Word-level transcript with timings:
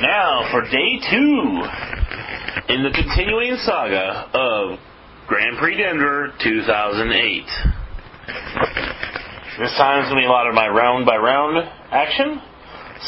Now 0.00 0.46
for 0.52 0.60
day 0.60 1.00
two 1.08 1.62
in 2.68 2.82
the 2.84 2.90
continuing 2.92 3.56
saga 3.64 4.28
of 4.34 4.78
Grand 5.26 5.56
Prix 5.56 5.78
Denver 5.78 6.34
2008. 6.38 7.44
This 9.58 9.72
time 9.78 10.00
it's 10.00 10.10
going 10.12 10.20
to 10.20 10.20
be 10.20 10.26
a 10.26 10.28
lot 10.28 10.48
of 10.48 10.54
my 10.54 10.68
round 10.68 11.06
by 11.06 11.16
round 11.16 11.56
action, 11.90 12.42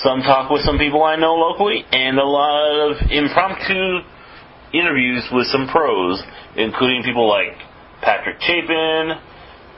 some 0.00 0.22
talk 0.22 0.50
with 0.50 0.62
some 0.62 0.78
people 0.78 1.02
I 1.02 1.16
know 1.16 1.34
locally, 1.34 1.84
and 1.92 2.18
a 2.18 2.24
lot 2.24 2.90
of 2.90 2.96
impromptu 3.10 3.98
interviews 4.72 5.28
with 5.30 5.46
some 5.48 5.68
pros, 5.68 6.22
including 6.56 7.02
people 7.02 7.28
like 7.28 7.52
Patrick 8.00 8.40
Chapin, 8.40 9.12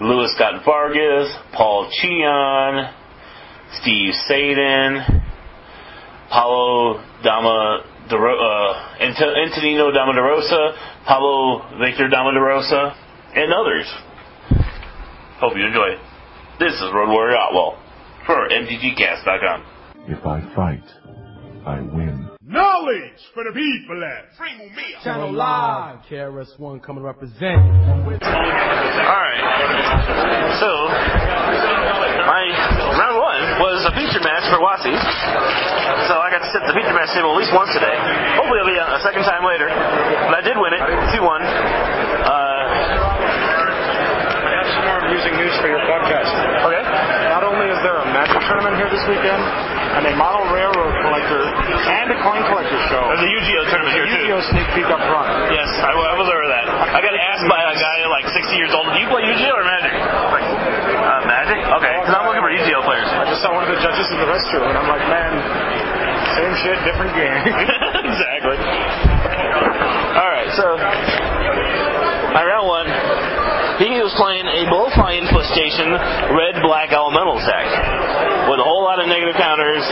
Luis 0.01 0.31
Scott-Vargas, 0.37 1.35
Paul 1.57 1.91
Cheon, 1.91 2.93
Steve 3.83 4.15
Sadin, 4.29 5.21
Paulo 6.31 7.03
Dama, 7.25 7.83
uh, 8.07 9.03
Antonino 9.03 9.91
Dama 9.91 10.13
de 10.15 10.23
Rosa, 10.23 10.75
Pablo 11.07 11.63
Victor 11.79 12.09
Dama 12.09 12.33
de 12.33 12.41
Rosa, 12.41 12.95
and 13.35 13.53
others. 13.53 13.87
Hope 15.41 15.57
you 15.57 15.67
enjoy 15.67 15.89
it. 15.89 15.99
This 16.61 16.73
is 16.75 16.93
Road 16.95 17.09
Warrior 17.11 17.37
Otwell 17.37 17.79
for 18.27 18.49
MTGCast.com. 18.49 19.65
If 20.07 20.25
I 20.25 20.41
fight, 20.55 20.85
I 21.67 21.81
win. 21.81 22.29
Knowledge 22.43 23.21
for 23.33 23.45
the 23.45 23.53
people. 23.53 24.01
Channel 25.03 25.33
Live. 25.33 26.01
KRS-One 26.11 26.81
coming 26.81 27.03
to 27.03 27.07
represent. 27.07 27.63
Alright. 27.63 29.41
So, 30.59 30.71
my 32.27 32.43
round 32.99 33.17
one 33.17 33.61
was 33.63 33.87
a 33.87 33.93
feature 33.95 34.23
match 34.23 34.51
for 34.51 34.59
WotC. 34.59 35.80
So 36.11 36.19
I 36.19 36.27
got 36.27 36.43
to 36.43 36.51
sit 36.51 36.59
at 36.59 36.67
the 36.67 36.75
feature 36.75 36.91
match 36.91 37.15
table 37.15 37.31
at 37.31 37.39
least 37.39 37.55
once 37.55 37.71
today. 37.71 37.95
Hopefully 38.35 38.59
it'll 38.59 38.75
be 38.75 38.83
a, 38.83 38.99
a 38.99 39.01
second 39.07 39.23
time 39.23 39.47
later. 39.47 39.71
But 39.71 40.35
I 40.35 40.43
did 40.43 40.59
win 40.59 40.75
it, 40.75 40.83
2-1. 40.83 41.23
Uh, 41.23 42.51
some 44.75 44.87
more 44.91 44.99
amusing 45.07 45.39
news 45.39 45.55
for 45.63 45.71
your 45.71 45.79
podcast. 45.87 46.31
okay. 46.67 46.83
Not 47.31 47.47
only 47.47 47.71
is 47.71 47.79
there 47.87 47.95
a 48.03 48.07
magic 48.11 48.43
tournament 48.43 48.75
here 48.75 48.91
this 48.91 49.07
weekend, 49.07 49.39
and 49.39 50.07
a 50.11 50.15
model 50.19 50.47
railroad 50.51 50.95
collector, 50.99 51.47
and 51.47 52.11
a 52.11 52.19
coin 52.27 52.43
collector 52.51 52.79
show. 52.91 53.03
There's 53.07 53.23
a 53.23 53.31
Yu-Gi-Oh 53.31 53.65
tournament 53.71 53.95
here 53.95 54.07
too. 54.11 54.35
Yu-Gi-Oh 54.35 54.51
sneak 54.51 54.67
peek 54.75 54.91
up 54.91 55.03
front. 55.07 55.31
Yes, 55.55 55.71
I, 55.79 55.95
I 55.95 56.15
was 56.19 56.27
over 56.27 56.47
that. 56.51 56.67
I 56.91 56.99
got 57.03 57.15
asked 57.15 57.47
by 57.47 57.59
a 57.71 57.75
guy 57.79 57.97
like 58.11 58.27
60 58.35 58.59
years 58.59 58.75
old, 58.75 58.91
do 58.95 58.99
you 58.99 59.07
play 59.11 59.27
Yu-Gi-Oh 59.27 59.59
or 59.59 59.67
Magic? 59.67 59.95
Like, 59.95 60.47
uh, 60.47 61.23
Magic? 61.27 61.59
Okay, 61.59 61.95
because 62.03 62.15
I'm 62.15 62.27
looking 62.27 62.43
for 62.43 62.51
Yu-Gi-Oh 62.51 62.83
players. 62.87 63.07
I 63.11 63.27
just 63.31 63.43
saw 63.43 63.55
one 63.55 63.67
of 63.67 63.71
the 63.71 63.79
judges 63.83 64.07
in 64.11 64.19
the 64.19 64.29
restroom, 64.31 64.67
and 64.71 64.79
I'm 64.79 64.91
like, 64.91 65.03
man, 65.11 65.33
same 66.37 66.55
shit, 66.63 66.79
different 66.87 67.13
game. 67.15 67.41
exactly. 68.11 68.59
Alright, 70.15 70.51
so 70.55 70.77
my 72.35 72.43
round 72.47 72.67
one, 72.67 72.89
he 73.81 73.97
was 73.99 74.13
playing 74.21 74.45
a 74.45 74.69
Blowfly 74.69 75.25
Infestation 75.25 75.91
red 76.37 76.61
black 76.61 76.93
elemental 76.93 77.41
deck 77.41 77.67
with 78.53 78.61
a 78.61 78.67
whole 78.67 78.85
lot 78.85 79.01
of 79.01 79.09
negative 79.09 79.35
counters. 79.41 79.83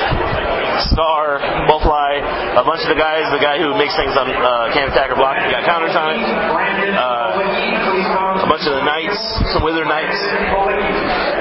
Scar, 0.92 1.40
Blowfly, 1.66 2.10
a 2.54 2.64
bunch 2.68 2.84
of 2.86 2.90
the 2.92 3.00
guys, 3.00 3.26
the 3.34 3.42
guy 3.42 3.58
who 3.58 3.74
makes 3.74 3.96
things 3.98 4.14
on 4.14 4.30
uh, 4.30 4.70
can't 4.76 4.92
attack 4.92 5.10
or 5.10 5.18
block, 5.18 5.34
got 5.50 5.64
counters 5.66 5.96
on 5.96 6.14
it. 6.14 6.20
Knights, 8.88 9.20
some 9.52 9.60
wither 9.60 9.84
knights. 9.84 10.16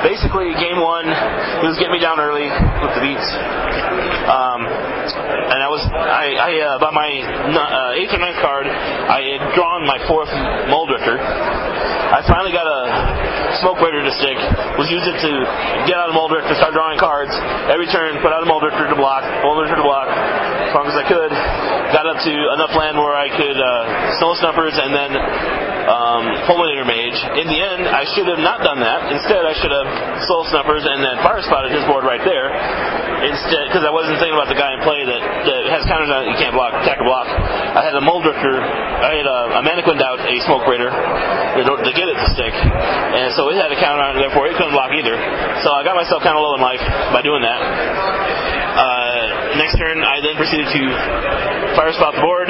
Basically, 0.04 0.52
game 0.60 0.84
one, 0.84 1.08
he 1.08 1.66
was 1.66 1.80
getting 1.80 1.96
me 1.96 2.04
down 2.04 2.20
early 2.20 2.52
with 2.84 2.92
the 2.92 3.00
beats. 3.00 3.24
Um, 4.28 4.68
and 4.68 5.60
I 5.64 5.72
was, 5.72 5.80
I, 5.88 6.36
I 6.36 6.52
uh, 6.76 6.92
my 6.92 7.08
uh, 7.08 7.96
eighth 7.96 8.12
or 8.12 8.20
ninth 8.20 8.44
card, 8.44 8.68
I 8.68 9.40
had 9.40 9.56
drawn 9.56 9.88
my 9.88 9.96
fourth 10.12 10.28
Mulldrifter. 10.68 11.16
I 11.16 12.20
finally 12.28 12.52
got 12.52 12.68
a 12.68 12.82
smokebraider 13.64 14.04
to 14.04 14.14
stick, 14.20 14.36
was 14.76 14.92
using 14.92 15.16
it 15.16 15.20
to 15.24 15.32
get 15.88 15.96
out 15.96 16.12
of 16.12 16.16
Mulldrifter, 16.20 16.52
start 16.60 16.76
drawing 16.76 17.00
cards. 17.00 17.32
Every 17.72 17.88
turn, 17.88 18.20
put 18.20 18.36
out 18.36 18.44
a 18.44 18.50
Mulldrifter 18.50 18.92
to 18.92 18.98
block, 19.00 19.24
Mulldrifter 19.24 19.80
to 19.80 19.88
block, 19.88 20.08
as 20.68 20.76
long 20.76 20.88
as 20.88 20.98
I 21.00 21.06
could. 21.08 21.32
Got 21.96 22.04
up 22.04 22.20
to 22.20 22.34
enough 22.60 22.76
land 22.76 23.00
where 23.00 23.16
I 23.16 23.32
could 23.32 23.56
uh, 23.56 24.20
Soul 24.20 24.36
Snuffers 24.36 24.76
and 24.76 24.92
then 24.92 25.12
um, 25.88 26.24
Fulminator 26.52 26.84
Mage. 26.84 27.16
In 27.40 27.48
the 27.48 27.60
end, 27.60 27.88
I 27.88 28.04
should 28.12 28.28
have 28.28 28.44
not 28.44 28.60
done 28.60 28.84
that. 28.84 29.08
Instead, 29.16 29.48
I 29.48 29.56
should 29.56 29.72
have 29.72 29.88
Soul 30.28 30.44
Snuffers 30.52 30.84
and 30.84 31.00
then 31.00 31.16
Firespouted 31.24 31.72
his 31.72 31.88
board 31.88 32.04
right 32.04 32.22
there. 32.28 32.52
Instead, 33.24 33.72
because 33.72 33.88
I 33.88 33.90
wasn't 33.90 34.20
thinking 34.20 34.36
about 34.36 34.52
the 34.52 34.60
guy 34.60 34.76
in 34.76 34.84
play 34.84 35.02
that, 35.08 35.22
that 35.48 35.62
has 35.74 35.88
counters 35.88 36.12
on 36.12 36.28
it, 36.28 36.36
you 36.36 36.38
can't 36.38 36.54
block, 36.54 36.76
attack 36.76 37.00
or 37.02 37.08
block. 37.08 37.26
I 37.26 37.82
had 37.82 37.96
a 37.96 38.04
Mulldrifter, 38.04 38.62
I 38.62 39.12
had 39.18 39.26
a, 39.26 39.40
a 39.58 39.62
Mannequin 39.64 39.98
out 40.04 40.22
a 40.22 40.36
Smokebraider 40.46 40.92
to 40.92 41.92
get 41.96 42.06
it 42.12 42.18
to 42.20 42.28
stick. 42.36 42.54
And 42.54 43.34
so 43.34 43.50
it 43.50 43.58
had 43.58 43.72
a 43.72 43.80
counter 43.80 44.04
on 44.04 44.20
it, 44.20 44.28
therefore 44.28 44.46
it 44.52 44.60
couldn't 44.60 44.76
block 44.76 44.92
either. 44.94 45.16
So 45.64 45.72
I 45.74 45.82
got 45.88 45.96
myself 45.96 46.22
kind 46.22 46.36
of 46.36 46.44
low 46.44 46.54
in 46.60 46.62
life 46.62 46.84
by 47.16 47.24
doing 47.24 47.42
that. 47.42 47.60
Uh, 48.78 49.07
next 49.58 49.76
turn, 49.82 50.00
I 50.06 50.22
then 50.22 50.38
proceeded 50.38 50.70
to 50.70 50.82
Firespout 51.74 52.14
the 52.14 52.24
board, 52.24 52.48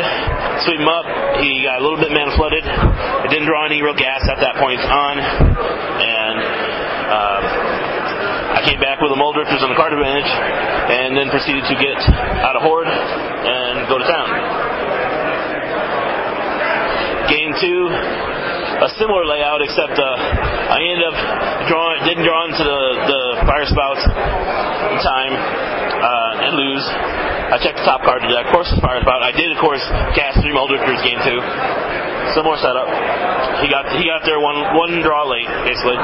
sweep 0.68 0.79
him 0.79 0.91
up. 0.91 1.07
He 1.40 1.63
got 1.63 1.79
a 1.79 1.84
little 1.84 1.97
bit 1.97 2.12
mana 2.12 2.35
flooded. 2.35 2.63
I 2.63 3.28
didn't 3.31 3.47
draw 3.47 3.63
any 3.66 3.81
real 3.81 3.95
gas 3.95 4.28
at 4.28 4.40
that 4.44 4.59
point 4.59 4.79
on, 4.84 5.16
and 5.17 6.38
uh, 7.07 7.40
I 8.59 8.62
came 8.67 8.79
back 8.84 9.00
with 9.00 9.12
the 9.12 9.19
Mulldrifters 9.19 9.63
on 9.63 9.72
the 9.72 9.79
card 9.79 9.96
advantage, 9.96 10.28
and 10.28 11.16
then 11.16 11.31
proceeded 11.31 11.63
to 11.72 11.75
get 11.79 11.97
out 12.44 12.56
of 12.59 12.62
Horde 12.63 12.91
and 12.91 13.88
go 13.88 13.97
to 13.97 14.06
town. 14.07 14.28
Game 17.31 17.51
two, 17.59 17.88
a 18.84 18.90
similar 19.02 19.26
layout, 19.26 19.62
except 19.66 19.98
uh, 19.98 20.06
I 20.06 20.78
ended 20.82 21.06
up 21.10 21.18
drawing, 21.66 21.98
didn't 22.06 22.26
draw 22.26 22.46
into 22.46 22.62
the, 22.62 22.82
the 23.10 23.22
fire 23.50 23.66
spout 23.66 23.98
in 23.98 24.98
time 25.02 25.34
uh, 25.34 26.46
and 26.46 26.52
lose. 26.56 26.86
I 27.48 27.56
checked 27.64 27.80
the 27.80 27.88
top 27.88 28.04
card 28.04 28.22
the 28.22 28.30
deck. 28.30 28.52
Of 28.52 28.54
course, 28.54 28.70
it's 28.70 28.84
fire 28.84 29.00
spout. 29.02 29.24
I 29.24 29.32
did, 29.32 29.50
of 29.56 29.60
course, 29.64 29.82
cast 30.14 30.44
three 30.44 30.52
Mulldrifters 30.52 31.00
game 31.02 31.18
two. 31.24 31.40
Similar 32.36 32.60
setup. 32.60 32.92
He 33.64 33.72
got 33.72 33.88
he 33.96 34.04
got 34.06 34.22
there 34.28 34.38
one 34.44 34.76
one 34.76 35.00
draw 35.00 35.24
late, 35.26 35.48
basically. 35.64 35.98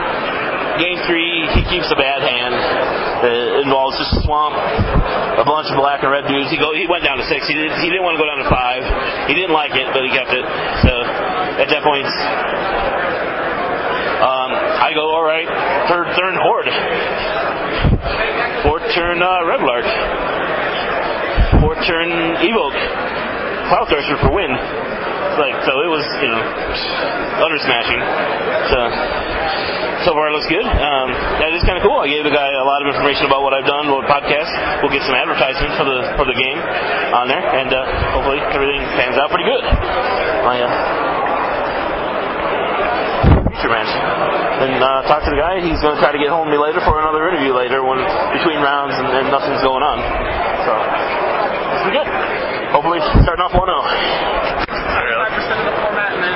Game 0.80 0.98
three, 1.06 1.46
he 1.54 1.62
keeps 1.70 1.86
a 1.94 2.00
bad 2.00 2.26
hand. 2.26 2.56
It 3.28 3.68
involves 3.68 4.00
just 4.00 4.10
a 4.18 4.22
swamp, 4.26 4.58
a 4.58 5.46
bunch 5.46 5.70
of 5.70 5.78
black 5.78 6.02
and 6.02 6.10
red 6.10 6.26
dudes. 6.26 6.50
He 6.50 6.58
go 6.58 6.74
he 6.74 6.90
went 6.90 7.06
down 7.06 7.20
to 7.22 7.28
six. 7.30 7.46
He 7.46 7.54
didn't 7.54 7.78
he 7.84 7.92
didn't 7.92 8.08
want 8.08 8.18
to 8.18 8.22
go 8.24 8.26
down 8.26 8.42
to 8.42 8.50
five. 8.50 8.82
He 9.30 9.36
didn't 9.36 9.54
like 9.54 9.76
it, 9.76 9.86
but 9.94 10.02
he 10.02 10.10
kept 10.16 10.32
it. 10.34 10.42
So 10.82 10.92
at 11.62 11.70
that 11.70 11.84
point, 11.86 12.08
um, 14.24 14.50
I 14.56 14.96
go 14.96 15.12
all 15.12 15.24
right. 15.24 15.48
Third 15.92 16.08
turn 16.16 16.36
horde. 16.40 16.70
Fourth 18.64 18.88
turn 18.96 19.20
uh, 19.20 19.44
Reveillark. 19.44 19.88
Fourth 21.60 21.82
turn 21.84 22.08
evoke. 22.40 22.80
Cloud 23.68 23.88
thresher 23.92 24.18
for 24.24 24.32
win. 24.32 24.52
Like 25.36 25.60
so, 25.66 25.74
it 25.82 25.90
was 25.92 26.06
you 26.22 26.30
know 26.30 26.42
under 27.44 27.60
smashing. 27.60 28.00
So 28.72 28.80
so 30.08 30.12
far 30.16 30.32
it 30.32 30.36
looks 30.36 30.48
good. 30.48 30.68
Um, 30.68 31.10
that 31.40 31.52
is 31.56 31.64
kind 31.64 31.80
of 31.80 31.84
cool. 31.84 32.00
I 32.00 32.08
gave 32.08 32.24
the 32.24 32.32
guy 32.32 32.52
a 32.52 32.68
lot 32.68 32.84
of 32.84 32.92
information 32.92 33.28
about 33.28 33.44
what 33.44 33.56
I've 33.56 33.68
done, 33.68 33.92
what 33.92 34.08
podcast. 34.08 34.52
We'll 34.84 34.92
get 34.92 35.04
some 35.04 35.16
advertisements 35.16 35.76
for 35.80 35.88
the 35.88 36.00
for 36.16 36.26
the 36.28 36.36
game 36.36 36.60
on 37.12 37.28
there, 37.28 37.44
and 37.44 37.72
uh, 37.72 37.84
hopefully 38.16 38.40
everything 38.52 38.84
pans 38.96 39.20
out 39.20 39.32
pretty 39.32 39.48
good. 39.48 39.64
I 39.64 41.03
future 43.64 43.72
match. 43.72 43.88
Then 44.60 44.76
uh, 44.84 45.08
talk 45.08 45.24
to 45.24 45.32
the 45.32 45.40
guy. 45.40 45.64
He's 45.64 45.80
going 45.80 45.96
to 45.96 46.02
try 46.04 46.12
to 46.12 46.20
get 46.20 46.28
home 46.28 46.52
to 46.52 46.52
me 46.52 46.60
later 46.60 46.84
for 46.84 47.00
another 47.00 47.32
interview 47.32 47.56
later 47.56 47.80
when 47.80 47.96
between 48.36 48.60
rounds 48.60 48.92
and, 49.00 49.08
and 49.08 49.32
nothing's 49.32 49.64
going 49.64 49.80
on. 49.80 50.04
So 50.68 50.72
this 50.76 51.80
will 51.80 51.90
be 51.92 51.96
good. 51.96 52.10
Hopefully 52.76 53.00
starting 53.24 53.44
off 53.48 53.56
1-0. 53.56 53.64
Five 53.64 55.32
percent 55.32 55.58
of 55.64 55.68
the 55.72 55.78
format, 55.80 56.12
and 56.12 56.20
then 56.20 56.36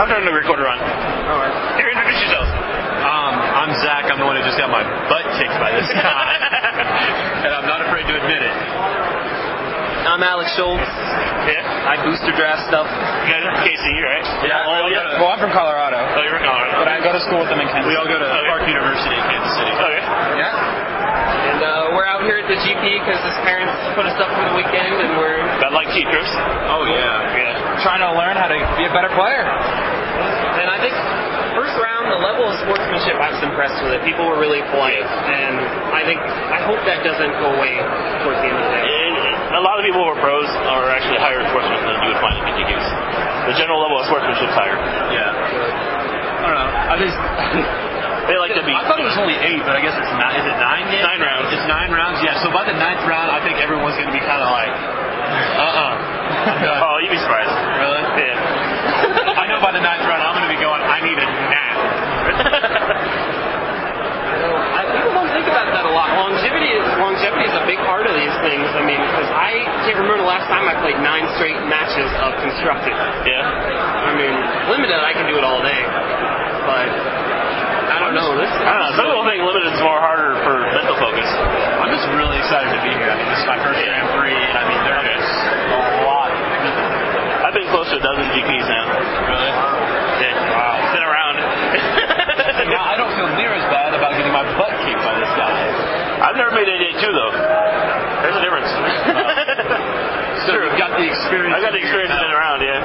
I'm 0.00 0.08
turning 0.08 0.24
the 0.24 0.32
recorder 0.32 0.64
on. 0.64 0.80
Alright. 0.80 1.52
Here, 1.76 1.92
introduce 1.92 2.24
yourself. 2.24 2.48
Um, 2.48 3.34
I'm 3.36 3.72
Zach. 3.84 4.08
I'm 4.08 4.16
the 4.16 4.24
one 4.24 4.40
who 4.40 4.44
just 4.46 4.56
got 4.56 4.72
my 4.72 4.80
butt 5.12 5.28
kicked 5.36 5.58
by 5.60 5.76
this 5.76 5.90
guy, 5.92 6.32
and 7.44 7.52
I'm 7.52 7.68
not 7.68 7.84
afraid 7.84 8.08
to 8.08 8.14
admit 8.16 8.40
it. 8.40 8.56
I'm 10.08 10.22
Alex 10.22 10.52
Schultz. 10.56 10.82
Yeah. 11.48 11.64
I 11.88 11.98
booster 12.04 12.30
draft 12.36 12.68
stuff. 12.70 12.86
You 12.86 13.32
guys 13.32 13.42
are 13.42 13.54
from 13.56 13.64
KC, 13.66 13.86
right? 14.06 14.26
Yeah. 14.46 14.60
Oh, 14.66 14.86
we 14.86 14.94
all 14.94 15.02
yeah. 15.02 15.18
well, 15.18 15.30
I'm 15.34 15.40
from 15.40 15.50
Colorado, 15.50 15.91
You're 16.42 16.50
Colorado. 16.50 16.82
but 16.82 16.88
I 16.90 16.98
go 17.00 17.10
to 17.14 17.22
school 17.22 17.40
with 17.40 17.50
them 17.54 17.62
in 17.62 17.68
Kansas. 17.70 17.86
We 17.86 17.94
all 17.96 18.06
go 18.10 18.18
to 18.18 18.26
Okay. 18.26 18.46
Clark 18.50 18.66
University 18.66 19.14
in 19.14 19.24
Kansas 19.30 19.54
City. 19.54 19.72
Okay. 19.78 20.02
Yeah. 20.42 20.50
And 21.54 21.60
uh, 21.62 21.94
we're 21.94 22.06
out 22.08 22.22
here 22.26 22.38
at 22.42 22.48
the 22.50 22.58
GP 22.58 22.82
because 23.02 23.20
his 23.22 23.38
parents 23.46 23.72
put 23.94 24.06
us 24.10 24.16
up 24.18 24.30
for 24.34 24.42
the 24.50 24.54
weekend, 24.58 24.94
and 24.98 25.14
we're 25.18 25.38
Got 25.62 25.70
like 25.74 25.86
cheap 25.94 26.06
trips. 26.10 26.30
Oh 26.70 26.82
yeah. 26.90 27.38
Yeah. 27.38 27.82
Trying 27.86 28.02
to 28.02 28.10
learn 28.18 28.34
how 28.38 28.50
to 28.50 28.58
be 28.78 28.84
a 28.86 28.92
better 28.94 29.10
player. 29.14 29.42
and 29.46 30.66
I 30.70 30.78
think 30.82 30.94
first 31.54 31.74
round 31.78 32.10
the 32.10 32.18
level 32.22 32.46
of 32.48 32.54
sportsmanship 32.66 33.18
I 33.22 33.30
was 33.34 33.42
impressed 33.46 33.78
with 33.82 33.94
it. 33.94 34.00
People 34.06 34.26
were 34.26 34.38
really 34.40 34.62
polite, 34.74 35.02
and 35.06 35.54
I 35.94 36.02
think 36.06 36.18
I 36.22 36.58
hope 36.66 36.80
that 36.86 37.02
doesn't 37.06 37.32
go 37.42 37.54
away 37.58 37.78
towards 38.26 38.38
the 38.42 38.48
end 38.50 38.58
of 38.58 38.64
the 38.66 38.72
day. 38.74 38.86
And 38.86 39.14
a 39.54 39.60
a 39.62 39.64
lot 39.66 39.78
of 39.78 39.84
people 39.86 40.02
who 40.02 40.10
are 40.10 40.18
pros 40.18 40.48
are 40.66 40.90
actually 40.90 41.20
higher 41.22 41.38
sportsmen 41.52 41.78
than 41.86 41.96
you 42.02 42.10
would 42.10 42.22
find 42.24 42.34
in 42.40 42.44
PTQs. 42.50 42.86
The 43.52 43.54
general 43.58 43.78
level 43.82 43.98
of 44.00 44.06
sportsmanship 44.10 44.48
is 44.50 44.56
higher. 44.58 44.74
Yeah. 45.14 45.30
I 46.42 46.50
don't 46.50 46.58
know. 46.58 46.70
I 46.90 46.94
just. 46.98 47.18
They 48.22 48.38
like 48.38 48.54
to 48.54 48.62
be. 48.62 48.70
I 48.70 48.86
thought 48.86 49.02
it 49.02 49.08
was 49.08 49.18
only 49.18 49.34
eight, 49.34 49.66
but 49.66 49.74
I 49.74 49.82
guess 49.82 49.98
it's 49.98 50.14
nine. 50.14 50.38
Is 50.38 50.46
it 50.46 50.54
nine? 50.54 50.86
Games? 50.86 51.02
Nine 51.02 51.18
rounds. 51.26 51.50
It's 51.50 51.66
nine 51.66 51.90
rounds. 51.90 52.22
Yeah. 52.22 52.38
So 52.38 52.54
by 52.54 52.62
the 52.62 52.76
ninth 52.78 53.02
round, 53.02 53.34
I 53.34 53.42
think 53.42 53.58
everyone's 53.58 53.98
going 53.98 54.06
to 54.06 54.14
be 54.14 54.22
kind 54.22 54.38
of 54.38 54.46
like, 54.46 54.70
uh, 55.58 55.82
uh 55.82 56.86
Oh, 56.86 57.02
you'd 57.02 57.10
be 57.10 57.18
surprised. 57.18 57.50
Really? 57.50 58.02
Yeah. 58.22 59.42
I 59.42 59.50
know 59.50 59.58
by 59.58 59.74
the 59.74 59.82
ninth 59.82 60.06
round, 60.06 60.22
I'm 60.22 60.38
going 60.38 60.46
to 60.46 60.54
be 60.54 60.62
going. 60.62 60.78
I 60.86 61.02
need 61.02 61.18
a 61.18 61.28
nap. 61.50 61.76
I, 64.70 64.80
people 64.86 65.12
don't 65.18 65.32
think 65.34 65.50
about 65.50 65.66
that 65.66 65.72
a 65.92 65.94
lot. 65.94 66.08
Longevity 66.16 66.72
is 66.72 66.84
longevity 66.96 67.44
is 67.44 67.52
a 67.52 67.64
big 67.68 67.76
part 67.84 68.08
of 68.08 68.16
these 68.16 68.32
things. 68.40 68.64
I 68.72 68.80
mean, 68.80 68.96
because 68.96 69.28
I 69.28 69.60
can't 69.84 70.00
remember 70.00 70.24
the 70.24 70.30
last 70.30 70.48
time 70.48 70.64
I 70.64 70.72
played 70.80 70.96
nine 71.04 71.28
straight 71.36 71.60
matches 71.68 72.08
of 72.24 72.32
constructed. 72.40 72.96
Yeah. 73.28 73.44
I 73.44 74.16
mean, 74.16 74.32
limited, 74.72 74.96
I 74.96 75.12
can 75.12 75.28
do 75.28 75.36
it 75.36 75.44
all 75.44 75.60
day, 75.60 75.82
but 76.64 76.88
I 77.92 77.96
don't 78.00 78.16
know. 78.16 78.32
This 78.40 78.48
I 78.48 78.72
don't 78.72 78.82
know. 78.88 78.92
Some 78.96 79.04
people 79.12 79.24
think 79.28 79.44
limited 79.44 79.68
is 79.76 79.82
more 79.84 80.00
harder 80.00 80.40
for 80.48 80.64
mental 80.72 80.96
focus. 80.96 81.28
I'm 81.76 81.92
just 81.92 82.08
really 82.16 82.40
excited 82.40 82.72
to 82.72 82.80
be 82.80 82.92
here. 82.96 83.12
I 83.12 83.16
mean, 83.20 83.28
this 83.28 83.44
is 83.44 83.48
my 83.48 83.60
first 83.60 83.84
Grand 83.84 84.08
Prix, 84.16 84.32
and 84.32 84.56
I 84.56 84.64
mean, 84.64 84.80
there 84.88 85.02
is 85.12 85.26
a 85.76 86.08
lot. 86.08 86.32
I've 87.44 87.52
been 87.52 87.68
close 87.68 87.92
to 87.92 88.00
a 88.00 88.02
dozen 88.02 88.24
GPs 88.32 88.64
now. 88.64 88.86
Really? 89.28 89.52
Yeah. 90.24 90.56
Wow. 90.56 90.72
Been 90.96 91.04
around. 91.04 91.36
Now, 92.62 92.86
I 92.86 92.94
don't 92.94 93.10
feel 93.18 93.26
near 93.36 93.52
as 93.52 93.66
bad 93.74 93.92
about 93.92 94.14
getting 94.14 94.32
my 94.32 94.46
butt 94.56 94.70
kicked 94.86 95.02
by 95.02 95.18
this 95.18 95.32
guy. 95.34 96.02
I've 96.22 96.38
never 96.38 96.54
made 96.54 96.70
88 96.70 97.02
though. 97.02 97.32
There's 98.22 98.38
a 98.38 98.42
difference. 98.46 98.70
So 100.42 100.58
you've 100.58 100.74
got 100.74 100.98
the 100.98 101.06
experience. 101.06 101.54
I've 101.54 101.62
got 101.62 101.70
the 101.70 101.78
experience 101.78 102.10
of 102.10 102.18
being 102.18 102.34
around, 102.34 102.66
yeah. 102.66 102.82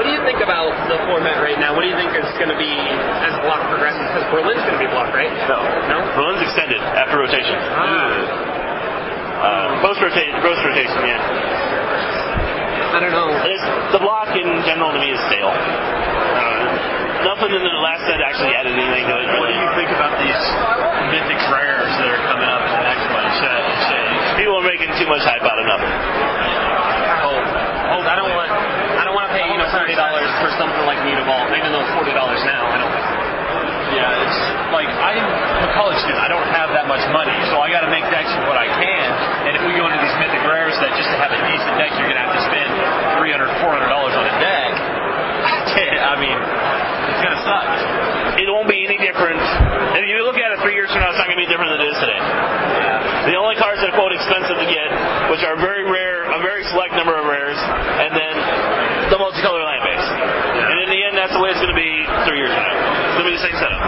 What 0.00 0.08
do 0.08 0.10
you 0.16 0.24
think 0.24 0.40
about 0.40 0.72
the 0.88 0.96
format 1.04 1.36
right 1.44 1.60
now? 1.60 1.76
What 1.76 1.84
do 1.84 1.92
you 1.92 1.98
think 1.98 2.16
is 2.16 2.24
going 2.40 2.48
to 2.48 2.56
be 2.56 2.72
as 3.20 3.36
block 3.44 3.60
progresses? 3.68 4.00
Because 4.08 4.24
Berlin's 4.32 4.64
going 4.64 4.80
to 4.80 4.80
be 4.80 4.88
blocked, 4.88 5.12
right? 5.12 5.28
No. 5.44 5.60
No? 5.92 6.00
Berlin's 6.16 6.40
extended 6.40 6.80
after 6.80 7.20
rotation. 7.20 7.52
Uh, 9.44 9.76
post 9.84 10.00
rotation, 10.00 10.40
post 10.40 10.64
rotation, 10.64 11.04
yeah. 11.04 11.20
I 12.96 12.98
don't 13.02 13.12
know. 13.12 13.28
It's, 13.44 13.66
the 13.92 14.00
block 14.00 14.32
in 14.32 14.48
general 14.64 14.88
to 14.96 15.00
me 15.04 15.12
is 15.12 15.20
stale. 15.28 15.52
Nothing 17.24 17.56
in 17.56 17.64
the 17.64 17.72
last 17.80 18.04
set 18.04 18.20
actually 18.20 18.52
added 18.52 18.76
anything 18.76 19.08
to 19.08 19.14
it. 19.16 19.26
What 19.40 19.48
do 19.48 19.56
you 19.56 19.68
think 19.80 19.88
about 19.96 20.12
these 20.20 20.36
mythic 21.08 21.40
rares 21.48 21.88
that 21.96 22.08
are 22.12 22.22
coming 22.28 22.44
up 22.44 22.60
in 22.68 22.72
the 22.76 22.84
next 22.84 23.06
one? 23.08 23.24
Shay, 23.40 23.60
Shay. 23.88 24.04
People 24.44 24.60
are 24.60 24.68
making 24.68 24.92
too 25.00 25.08
much 25.08 25.24
hype 25.24 25.40
out 25.40 25.56
of 25.56 25.64
nothing. 25.64 25.88
Oh, 27.24 27.96
oh, 27.96 28.02
I 28.04 28.14
don't 28.20 28.28
want. 28.28 28.50
I 28.52 29.02
don't 29.08 29.16
want 29.16 29.32
to 29.32 29.32
pay 29.32 29.48
you 29.48 29.56
know 29.56 29.64
forty 29.72 29.96
dollars 29.96 30.28
for 30.44 30.52
something 30.60 30.84
like 30.84 31.00
Need 31.00 31.16
Evolve, 31.16 31.48
even 31.56 31.72
though 31.72 31.80
it's 31.80 31.94
forty 31.96 32.12
dollars 32.12 32.44
now. 32.44 32.60
I 32.68 32.76
don't. 32.76 32.92
Yeah, 33.96 34.24
it's 34.28 34.38
like 34.76 34.90
I'm 34.92 35.24
a 35.64 35.70
college 35.72 35.96
student. 36.04 36.20
I 36.20 36.28
don't 36.28 36.44
have 36.52 36.76
that 36.76 36.92
much 36.92 37.08
money, 37.08 37.36
so 37.48 37.56
I 37.56 37.72
got 37.72 37.88
to 37.88 37.90
make 37.90 38.04
decks 38.12 38.28
with 38.36 38.52
what 38.52 38.60
I 38.60 38.68
can. 38.68 39.08
And 39.48 39.52
if 39.56 39.64
we 39.64 39.72
go 39.80 39.88
into 39.88 39.96
these 39.96 40.16
mythic 40.20 40.44
rares 40.44 40.76
that 40.76 40.92
just 40.92 41.08
to 41.08 41.16
have 41.16 41.32
a 41.32 41.40
decent 41.40 41.72
deck, 41.80 41.88
you're 41.96 42.10
going 42.10 42.20
to 42.20 42.24
have 42.28 42.36
to 42.36 42.44
spend 42.52 42.68
300 43.16 43.48
400 43.64 43.88
dollars 43.88 44.12
on 44.12 44.28
a 44.28 44.34
deck. 44.44 44.63
I 46.04 46.16
mean, 46.20 46.36
it's 46.36 47.22
going 47.24 47.34
to 47.34 47.42
suck. 47.44 47.68
It 48.36 48.46
won't 48.50 48.68
be 48.68 48.84
any 48.84 48.98
different. 48.98 49.40
If 49.96 50.04
you 50.04 50.20
look 50.26 50.36
at 50.36 50.52
it 50.52 50.58
three 50.60 50.74
years 50.74 50.90
from 50.90 51.00
now, 51.00 51.14
it's 51.14 51.20
not 51.20 51.30
going 51.30 51.38
to 51.38 51.44
be 51.44 51.50
different 51.50 51.70
than 51.72 51.80
it 51.80 51.90
is 51.94 51.98
today. 52.02 52.20
The 53.30 53.36
only 53.40 53.56
cars 53.56 53.80
that 53.80 53.94
are 53.94 53.96
quote 53.96 54.12
expensive 54.12 54.58
to 54.58 54.68
get, 54.68 54.88
which 55.32 55.40
are 55.46 55.56
very 55.56 55.86
rare, 55.86 56.28
a 56.28 56.40
very 56.44 56.66
select 56.68 56.92
number 56.92 57.16
of 57.16 57.24
rares, 57.24 57.56
and 57.56 58.12
then 58.12 58.34
the 59.08 59.18
multicolor 59.20 59.64
land 59.64 59.82
base. 59.86 60.06
And 60.60 60.76
in 60.84 60.88
the 60.92 61.00
end, 61.08 61.14
that's 61.16 61.32
the 61.32 61.40
way 61.40 61.54
it's 61.54 61.62
going 61.62 61.72
to 61.72 61.78
be 61.78 62.04
three 62.28 62.42
years 62.42 62.52
from 62.52 62.64
now. 62.68 62.76
It's 62.76 63.16
going 63.16 63.26
to 63.28 63.32
be 63.32 63.36
the 63.38 63.46
same 63.46 63.56
setup. 63.56 63.80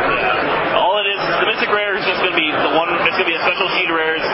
All 0.79 0.97
it 1.03 1.09
is, 1.11 1.21
is 1.21 1.37
the 1.43 1.49
Mythic 1.51 1.71
Rare 1.73 1.99
is 1.99 2.05
just 2.07 2.21
going 2.23 2.33
to 2.33 2.39
be 2.39 2.49
the 2.49 2.73
one. 2.77 2.89
It's 3.03 3.17
going 3.19 3.29
to 3.29 3.33
be 3.33 3.37
a 3.37 3.45
special 3.45 3.69
sheet 3.77 3.89
of 3.91 3.97
rares 3.97 4.25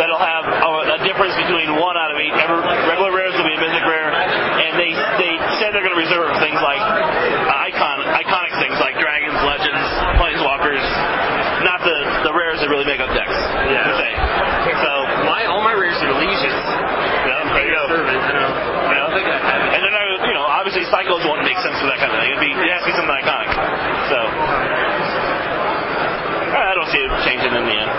that'll 0.00 0.18
have 0.22 0.44
a, 0.48 0.70
a 0.96 0.98
difference 1.04 1.36
between 1.36 1.76
one 1.76 1.94
out 1.98 2.10
of 2.10 2.18
eight. 2.18 2.32
Ever, 2.38 2.62
regular 2.62 3.12
rares 3.12 3.34
will 3.36 3.46
be 3.46 3.54
a 3.54 3.60
Mythic 3.60 3.84
Rare, 3.84 4.10
and 4.14 4.78
they 4.78 4.94
they 5.20 5.34
said 5.60 5.67
they're 5.78 5.86
going 5.86 5.94
to 5.94 6.02
reserve 6.10 6.26
things 6.42 6.58
like 6.58 6.82
uh, 6.82 7.54
icon 7.70 8.02
iconic 8.18 8.50
things 8.58 8.74
like 8.82 8.98
dragons, 8.98 9.38
legends, 9.46 9.78
planeswalkers, 10.18 10.82
not 11.62 11.78
the 11.86 11.96
the 12.26 12.34
rares 12.34 12.58
that 12.58 12.66
really 12.66 12.82
make 12.82 12.98
up 12.98 13.06
decks. 13.14 13.30
Yeah. 13.70 13.86
per 13.86 13.94
se. 13.94 14.10
So 14.82 14.90
My 15.30 15.46
all 15.46 15.62
my 15.62 15.78
rares 15.78 15.94
are 16.02 16.10
legions. 16.18 16.58
yeah, 17.30 17.54
there 17.54 17.62
you 17.70 17.78
go. 17.78 17.82
Servant. 17.94 18.18
I 18.18 18.30
don't 18.34 18.42
know. 18.42 18.54
You 18.90 18.96
know, 18.98 19.06
and 19.70 19.80
then 19.86 19.94
uh, 19.94 20.26
you 20.26 20.34
know, 20.34 20.42
obviously 20.50 20.82
cycles 20.90 21.22
won't 21.22 21.46
make 21.46 21.54
sense 21.62 21.78
for 21.78 21.86
that 21.86 22.02
kind 22.02 22.10
of 22.10 22.18
thing. 22.18 22.34
It'd 22.34 22.42
be 22.42 22.50
it 22.58 22.74
has 22.74 22.82
to 22.82 22.90
be 22.90 22.94
something 22.98 23.14
iconic. 23.22 23.50
So 24.10 24.18
I 26.58 26.74
don't 26.74 26.90
see 26.90 26.98
it 27.06 27.10
changing 27.22 27.54
in 27.54 27.64
the 27.70 27.76
end. 27.78 27.90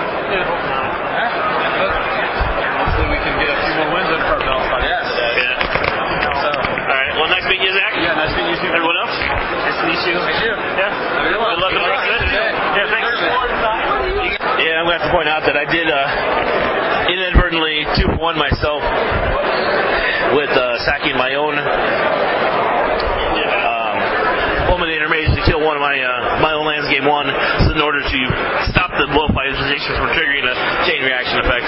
Hopefully, 2.76 3.08
we 3.08 3.20
can 3.24 3.36
get 3.40 3.48
a 3.48 3.58
few 3.64 3.74
more 3.80 3.90
wins 3.96 4.10
under 4.12 4.28
our 4.36 4.42
belt 4.44 4.64
by 4.68 4.80
the 4.84 4.90
end 4.92 5.00
of 5.00 5.08
the 5.08 5.16
day. 5.16 5.32
Yeah. 5.48 6.92
All 6.92 6.98
right. 6.98 7.12
Well, 7.16 7.30
nice 7.32 7.46
meeting 7.48 7.66
you, 7.68 7.74
Zach. 7.76 7.89
Yeah, 8.00 8.16
nice 8.16 8.32
meeting 8.32 8.56
you 8.56 8.60
too. 8.64 8.72
Everyone 8.72 8.96
else? 8.96 9.12
Nice 9.12 9.76
to 9.76 9.84
meet 9.92 10.00
you. 10.08 10.16
Yeah. 10.16 11.36
Good 11.36 11.60
luck 11.60 11.76
with 11.76 11.84
the 11.84 11.92
rest 11.92 12.08
of 12.08 12.16
it. 12.16 12.32
Yeah, 12.32 12.88
thanks. 12.88 13.12
Yeah, 14.64 14.80
I'm 14.80 14.88
going 14.88 14.96
to 14.96 15.04
have 15.04 15.08
to 15.08 15.12
point 15.16 15.28
out 15.28 15.44
that 15.44 15.58
I 15.60 15.68
did 15.68 15.92
uh, 15.92 17.12
inadvertently 17.12 17.84
two 18.00 18.08
for 18.16 18.24
one 18.24 18.40
myself 18.40 18.80
with 20.36 20.52
uh, 20.56 20.80
sacking 20.88 21.18
my 21.20 21.36
own 21.36 21.60
um, 21.60 21.68
Fulminator 24.72 25.12
Mage 25.12 25.36
to 25.36 25.44
kill 25.44 25.60
one 25.60 25.76
of 25.76 25.84
my 25.84 26.00
uh, 26.00 26.40
my 26.40 26.56
own 26.56 26.64
lands 26.68 26.88
game 26.88 27.04
one 27.04 27.28
so 27.68 27.76
in 27.76 27.82
order 27.82 28.00
to 28.00 28.20
stop 28.72 28.92
the 28.96 29.08
blow 29.12 29.28
position 29.34 29.92
from 30.00 30.08
triggering 30.16 30.48
a 30.48 30.56
chain 30.88 31.04
reaction 31.04 31.40
effect. 31.44 31.68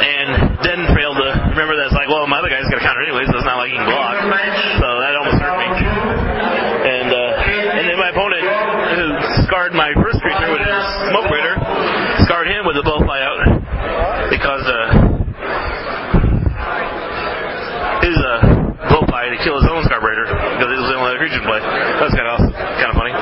And 0.00 0.56
then 0.60 0.84
failed 0.92 1.16
to 1.16 1.29
remember 1.60 1.76
that 1.76 1.92
it's 1.92 1.98
like, 2.00 2.08
well, 2.08 2.24
my 2.24 2.40
other 2.40 2.48
guy's 2.48 2.64
got 2.72 2.80
a 2.80 2.84
counter 2.84 3.04
anyway, 3.04 3.28
so 3.28 3.36
it's 3.36 3.44
not 3.44 3.60
like 3.60 3.68
he 3.68 3.76
can 3.76 3.84
block. 3.84 4.16
So 4.16 4.88
that 4.96 5.12
almost 5.12 5.36
hurt 5.44 5.60
me. 5.60 5.68
And 5.68 7.12
uh, 7.12 7.76
and 7.76 7.84
then 7.84 8.00
my 8.00 8.08
opponent, 8.16 8.40
who 8.96 9.12
scarred 9.44 9.76
my 9.76 9.92
first 10.00 10.24
creature, 10.24 10.48
which 10.56 10.64
is 10.64 10.84
Smokebraider, 11.12 11.60
scarred 12.24 12.48
him 12.48 12.64
with 12.64 12.80
a 12.80 12.84
bow 12.84 13.04
flyout 13.04 13.44
because 14.32 14.64
uh, 14.64 14.88
his 18.08 18.16
uh, 18.16 18.88
Blowfly 18.88 19.36
to 19.36 19.38
kill 19.44 19.60
his 19.60 19.68
own 19.68 19.84
Scar 19.84 20.00
Raider 20.00 20.24
because 20.32 20.68
it 20.72 20.78
was 20.80 20.88
the 20.88 20.96
only 20.96 21.12
other 21.12 21.20
creature 21.20 21.44
in 21.44 21.44
play. 21.44 21.60
That's 21.60 22.16
kind 22.16 22.24
of 22.24 22.40
kind 22.56 22.88
of 22.88 22.96
funny. 22.96 23.12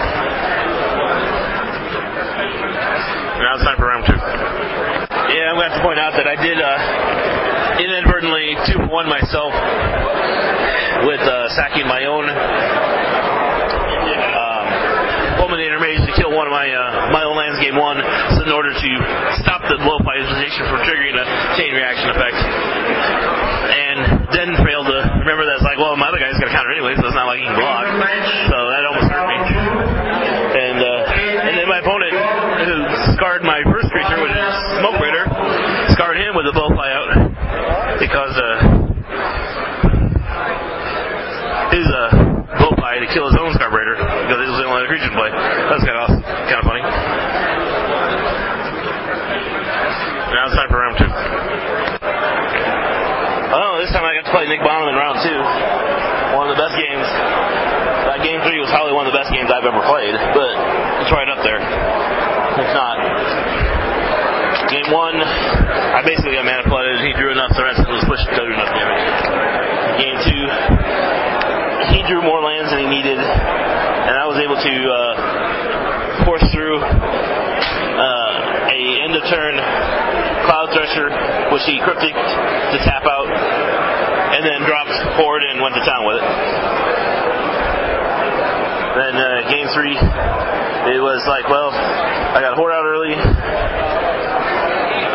Now 3.42 3.59
it's 3.59 3.66
time 3.66 3.75
for 3.83 3.90
round 3.90 4.07
two. 4.07 4.14
Yeah, 4.14 5.50
I'm 5.50 5.59
going 5.59 5.66
to 5.66 5.75
have 5.75 5.78
to 5.83 5.85
point 5.85 5.99
out 5.99 6.14
that 6.14 6.26
I 6.30 6.38
did 6.38 6.57
uh, 6.62 6.78
inadvertently 7.78 8.57
myself 9.09 9.53
with 11.09 11.21
uh, 11.21 11.49
sacking 11.57 11.87
my 11.88 12.05
own 12.05 12.29
um, 12.29 12.37
Fulminator 15.41 15.81
Mage 15.81 16.05
to 16.07 16.12
kill 16.15 16.31
one 16.35 16.47
of 16.47 16.53
my 16.53 16.69
uh, 16.69 17.11
my 17.11 17.25
own 17.25 17.37
lands 17.37 17.59
game 17.62 17.77
one 17.77 17.97
so 18.37 18.43
in 18.45 18.53
order 18.53 18.73
to 18.73 18.91
stop 19.41 19.62
the 19.67 19.77
blow 19.81 19.99
position 20.29 20.69
from 20.69 20.85
triggering 20.85 21.17
a 21.17 21.25
chain 21.57 21.73
reaction 21.75 22.11
effect. 22.12 22.37
And 23.69 23.99
then 24.33 24.57
failed 24.65 24.87
to 24.87 24.99
remember 25.25 25.45
that 25.49 25.57
it's 25.61 25.67
like, 25.67 25.79
well, 25.79 25.97
my 25.97 26.09
other 26.09 26.19
guy's 26.21 26.38
got 26.38 26.49
a 26.49 26.53
counter 26.55 26.71
anyway, 26.73 26.95
so 26.97 27.07
it's 27.07 27.15
not 27.17 27.27
like 27.27 27.41
he 27.41 27.47
can 27.47 27.57
block. 27.59 27.87
So 28.49 28.57
that 28.71 28.85
almost 28.87 29.11
hurt 29.11 29.27
me. 29.29 29.37
And 29.38 30.81
uh, 30.81 31.47
and 31.49 31.59
then 31.59 31.69
my 31.69 31.81
opponent, 31.81 32.12
who 32.12 32.87
scarred 33.17 33.43
my 33.43 33.62
first 33.69 33.91
creature, 33.91 34.21
is 34.21 34.57
Smokebraider, 34.81 35.27
scarred 35.95 36.17
him 36.17 36.35
with 36.37 36.47
a 36.47 36.53
bow 36.55 36.69
flyout 36.73 37.09
because 37.99 38.37
uh, 38.37 38.61
his 41.75 41.87
uh, 41.88 42.11
Blowfly 42.49 43.05
to 43.05 43.09
kill 43.12 43.29
his 43.29 43.37
own 43.37 43.53
Scar 43.53 43.69
Raider 43.69 43.93
because 43.93 44.41
in 45.05 45.12
play. 45.14 45.31
That's 45.31 45.85
kind 45.85 45.97
of 45.97 46.02
awesome, 46.09 46.23
kind 46.23 46.61
of 46.61 46.67
funny. 46.67 46.83
Now 50.28 50.43
it's 50.47 50.57
time 50.57 50.69
for 50.69 50.78
round 50.78 50.97
two. 50.99 51.11
Oh, 53.49 53.81
this 53.81 53.90
time 53.97 54.05
I 54.05 54.12
got 54.21 54.28
to 54.28 54.35
play 54.35 54.45
Nick 54.45 54.61
Bonham 54.61 54.93
in 54.93 54.97
round 54.97 55.19
two. 55.25 55.40
One 56.37 56.50
of 56.50 56.55
the 56.55 56.61
best 56.61 56.76
games. 56.76 57.09
That 58.12 58.21
game 58.21 58.40
three 58.45 58.61
was 58.61 58.69
probably 58.69 58.93
one 58.93 59.09
of 59.09 59.12
the 59.12 59.19
best 59.19 59.33
games 59.33 59.49
I've 59.49 59.64
ever 59.64 59.81
played, 59.88 60.12
but 60.37 60.52
it's 61.00 61.12
right 61.12 61.28
up 61.28 61.40
there. 61.40 61.61
It's 61.61 62.75
not. 62.76 62.97
Game 64.69 64.93
one, 64.93 65.17
I 65.17 66.05
basically 66.05 66.37
got 66.37 66.45
flooded. 66.69 67.00
He 67.00 67.17
drew 67.17 67.33
enough, 67.33 67.57
the 67.57 67.64
rest 67.64 67.81
of 67.81 67.88
it 67.88 67.95
was 67.97 68.05
pushed 68.05 68.28
to 68.28 68.37
do 68.37 68.52
enough 68.52 68.69
damage. 68.69 69.00
Game 69.97 70.19
two, 70.28 70.45
he 71.97 72.05
drew 72.05 72.21
more 72.21 72.45
lands 72.45 72.69
than 72.69 72.85
he 72.85 72.88
needed, 72.93 73.17
and 73.17 73.67
was 74.38 74.47
able 74.47 74.62
to 74.62 74.76
uh, 74.87 76.23
force 76.23 76.47
through 76.54 76.78
uh, 76.78 78.71
a 78.71 78.80
end 79.02 79.11
of 79.18 79.26
turn 79.26 79.59
Cloud 80.47 80.71
Thresher, 80.71 81.11
which 81.50 81.66
he 81.66 81.83
cryptic 81.83 82.14
to 82.14 82.78
tap 82.87 83.02
out, 83.02 83.26
and 83.26 84.47
then 84.47 84.62
dropped 84.62 84.95
forward 85.18 85.42
and 85.42 85.59
went 85.59 85.75
to 85.75 85.83
town 85.83 86.07
with 86.07 86.23
it. 86.23 86.26
Then 88.95 89.18
uh, 89.18 89.50
game 89.50 89.66
three, 89.75 89.99
it 89.99 91.02
was 91.02 91.18
like, 91.26 91.50
well, 91.50 91.75
I 91.75 92.38
got 92.38 92.54
whore 92.54 92.71
out 92.71 92.87
early. 92.87 93.18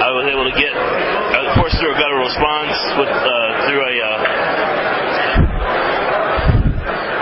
I 0.03 0.11
was 0.11 0.27
able 0.27 0.43
to 0.51 0.55
get, 0.59 0.75
I 0.75 1.47
was 1.47 1.55
forced 1.63 1.79
through 1.79 1.95
a 1.95 1.99
better 1.99 2.19
response 2.19 2.75
with 2.99 3.07
uh, 3.07 3.71
through 3.71 3.87
a, 3.87 3.95
uh, 4.03 4.19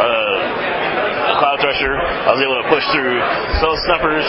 uh, 0.01 0.41
a 1.29 1.37
cloud 1.37 1.61
thresher. 1.61 1.93
I 2.21 2.37
was 2.37 2.41
able 2.45 2.61
to 2.61 2.69
push 2.69 2.85
through 2.93 3.17
soul 3.57 3.73
snuffers. 3.89 4.21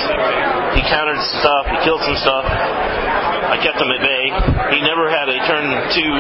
He 0.72 0.80
countered 0.88 1.20
stuff. 1.44 1.68
He 1.68 1.76
killed 1.84 2.00
some 2.00 2.16
stuff. 2.24 2.48
I 2.48 3.60
kept 3.60 3.76
him 3.76 3.92
at 3.92 4.00
bay. 4.00 4.32
He 4.72 4.80
never 4.80 5.12
had 5.12 5.28
a 5.28 5.36
turn 5.44 5.68
two 5.92 6.12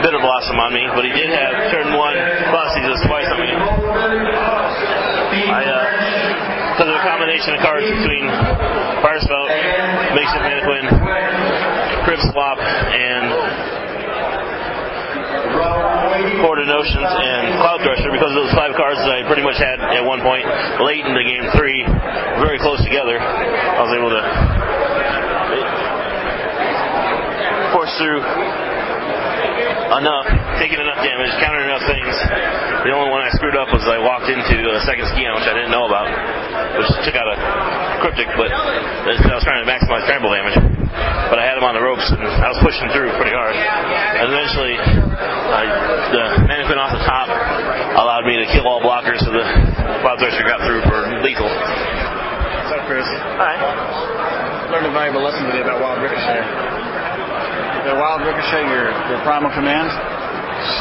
bitter 0.00 0.16
blossom 0.16 0.56
on 0.56 0.72
me, 0.72 0.80
but 0.96 1.04
he 1.04 1.12
did 1.12 1.28
have 1.28 1.68
turn 1.68 1.92
one 1.92 2.16
bossy 2.48 2.80
just 2.88 3.04
twice 3.04 3.28
on 3.28 3.36
me. 3.36 3.52
I, 3.52 5.60
uh, 5.60 6.80
because 6.80 6.88
of 6.88 6.96
a 6.96 7.04
combination 7.04 7.52
of 7.52 7.60
cards 7.60 7.84
between 7.84 8.24
Fire 9.04 9.20
Spout, 9.20 9.52
Makeshift 10.16 10.40
Mannequin, 10.40 10.88
Crib 12.08 12.20
Swap, 12.32 12.56
and 12.56 13.28
Horde 16.40 16.60
of 16.64 16.68
Notions 16.68 17.04
and 17.04 17.60
Cloud 17.60 17.80
Thresher, 17.84 18.10
because 18.12 18.32
those 18.32 18.52
five 18.56 18.72
cards 18.76 19.00
that 19.04 19.12
I 19.12 19.24
pretty 19.28 19.44
much 19.44 19.60
had 19.60 19.80
at 19.80 20.04
one 20.04 20.20
point 20.24 20.44
late 20.80 21.04
into 21.04 21.22
game 21.24 21.44
three, 21.56 21.84
very 22.40 22.58
close 22.60 22.80
together, 22.84 23.20
I 23.20 23.80
was 23.84 23.92
able 23.92 24.10
to 24.12 24.22
force 27.76 27.92
through 28.00 28.20
enough, 30.00 30.26
taking 30.62 30.80
enough 30.80 31.00
damage, 31.02 31.32
countering 31.42 31.68
enough 31.68 31.84
things. 31.84 32.14
The 32.88 32.92
only 32.96 33.12
one 33.12 33.20
I 33.20 33.30
screwed 33.36 33.56
up 33.56 33.68
was 33.74 33.84
I 33.84 34.00
walked 34.00 34.32
into 34.32 34.56
a 34.72 34.80
second 34.88 35.04
Scion, 35.12 35.36
which 35.36 35.44
I 35.44 35.52
didn't 35.52 35.72
know 35.74 35.84
about, 35.84 36.08
which 36.80 36.88
took 37.04 37.16
out 37.20 37.28
a 37.28 37.36
cryptic, 38.00 38.28
but 38.36 38.48
I 38.48 39.12
was 39.12 39.44
trying 39.44 39.60
to 39.60 39.68
maximize 39.68 40.08
trample 40.08 40.32
damage. 40.32 40.56
But 41.30 41.38
I 41.38 41.46
had 41.46 41.54
him 41.54 41.62
on 41.62 41.78
the 41.78 41.84
ropes, 41.84 42.02
and 42.10 42.18
I 42.18 42.50
was 42.50 42.58
pushing 42.66 42.90
through 42.90 43.14
pretty 43.14 43.30
hard. 43.30 43.54
And 43.54 44.26
eventually, 44.34 44.74
the 45.20 46.24
mannequin 46.48 46.80
off 46.80 46.92
the 46.96 47.04
top 47.04 47.28
allowed 47.28 48.24
me 48.24 48.40
to 48.40 48.46
kill 48.52 48.64
all 48.64 48.80
blockers, 48.80 49.20
so 49.20 49.28
the 49.28 49.44
Cloud 50.00 50.16
Thresher 50.16 50.44
got 50.48 50.64
through 50.64 50.80
for 50.88 51.04
lethal. 51.20 51.46
What's 51.46 52.72
up, 52.72 52.82
Chris? 52.88 53.04
Hi. 53.36 53.54
Learned 54.72 54.88
a 54.88 54.94
valuable 54.94 55.20
lesson 55.20 55.44
today 55.50 55.60
about 55.60 55.82
Wild 55.82 56.00
Ricochet. 56.00 56.40
The 57.90 57.96
Wild 57.98 58.22
Ricochet, 58.24 58.64
your, 58.70 58.92
your 59.12 59.20
primal 59.26 59.50
command, 59.52 59.90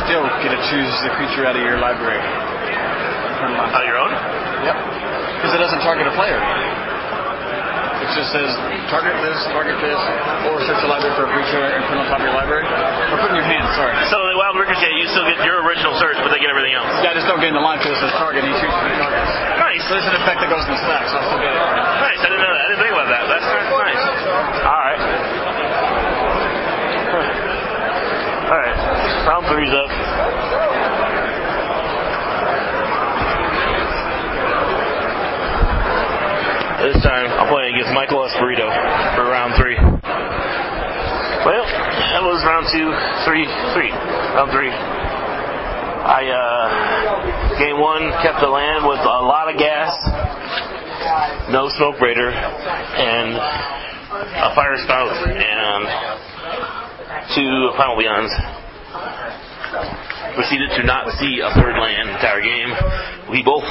still 0.05 0.23
get 0.43 0.55
to 0.55 0.61
choose 0.71 0.93
the 1.03 1.11
creature 1.19 1.43
out 1.43 1.55
of 1.55 1.63
your 1.63 1.79
library. 1.79 2.19
On 2.19 3.83
your 3.87 3.97
own? 3.97 4.11
Yep. 4.67 4.75
Because 5.39 5.51
it 5.55 5.61
doesn't 5.63 5.79
target 5.79 6.07
a 6.07 6.15
player. 6.15 6.39
It 8.09 8.17
just 8.17 8.33
says 8.33 8.49
target 8.89 9.13
this, 9.21 9.37
target 9.53 9.77
this, 9.85 10.01
or 10.49 10.57
search 10.65 10.81
the 10.81 10.89
library 10.89 11.13
for 11.13 11.29
a 11.29 11.31
creature 11.31 11.61
and 11.61 11.85
put 11.85 11.93
it 11.93 12.01
on 12.01 12.09
top 12.09 12.17
of 12.17 12.25
your 12.25 12.33
library. 12.33 12.65
Or 12.65 13.21
put 13.21 13.29
it 13.29 13.37
in 13.37 13.45
your 13.45 13.45
hand, 13.45 13.69
sorry. 13.77 13.93
So 14.09 14.17
the 14.17 14.33
Wild 14.33 14.57
Ricochet, 14.57 14.97
you 14.97 15.05
still 15.13 15.29
get 15.29 15.37
your 15.45 15.61
original 15.61 15.93
search, 16.01 16.17
but 16.25 16.33
they 16.33 16.41
get 16.41 16.49
everything 16.49 16.73
else. 16.73 16.89
Yeah, 17.05 17.13
just 17.13 17.29
don't 17.29 17.37
get 17.37 17.53
in 17.53 17.57
the 17.61 17.61
line 17.61 17.77
because 17.77 17.93
it 18.01 18.09
says 18.09 18.17
target. 18.17 18.41
He 18.41 18.49
shoots 18.57 18.73
three 18.81 18.97
targets. 18.97 19.29
Nice. 19.61 19.85
So 19.85 19.93
there's 19.93 20.09
an 20.09 20.17
effect 20.25 20.41
that 20.41 20.49
goes 20.49 20.65
in 20.65 20.73
the 20.73 20.81
stack, 20.81 21.05
so 21.05 21.21
I'll 21.21 21.29
still 21.29 21.37
get 21.37 21.53
it. 21.53 21.61
Nice. 21.61 22.17
I 22.17 22.33
didn't 22.33 22.41
know 22.41 22.49
that. 22.49 22.65
I 22.65 22.67
didn't 22.73 22.81
think 22.81 22.93
about 22.97 23.09
that. 23.13 23.23
That's, 23.29 23.45
that's 23.45 23.77
nice. 23.77 24.01
All 24.65 24.81
right. 24.89 25.01
All 28.49 28.57
right. 28.57 28.73
Round 29.29 29.45
three's 29.53 29.69
up. 29.69 29.93
This 36.79 36.95
time 37.03 37.27
I'm 37.35 37.51
playing 37.51 37.75
Esperito 38.39 38.71
for 39.19 39.27
round 39.27 39.51
three. 39.59 39.75
Well, 39.75 41.65
that 41.67 42.23
was 42.23 42.39
round 42.47 42.71
two, 42.71 42.87
three, 43.27 43.43
three. 43.75 43.91
Round 43.91 44.47
three. 44.55 44.71
I 44.71 46.23
uh, 46.31 47.59
game 47.59 47.81
one 47.83 48.07
kept 48.23 48.39
the 48.39 48.47
land 48.47 48.87
with 48.87 49.03
a 49.03 49.19
lot 49.27 49.51
of 49.51 49.59
gas, 49.59 49.91
no 51.51 51.67
smokebraider, 51.67 52.31
and 52.31 53.35
a 53.35 54.55
fire 54.55 54.79
spout 54.87 55.11
and 55.27 55.83
two 57.35 57.75
primal 57.75 57.99
beyonds. 57.99 58.31
Proceeded 60.35 60.69
to 60.77 60.83
not 60.85 61.09
see 61.17 61.41
a 61.41 61.49
third 61.57 61.75
land 61.77 62.09
entire 62.09 62.41
game. 62.41 62.69
We 63.31 63.41
both 63.43 63.65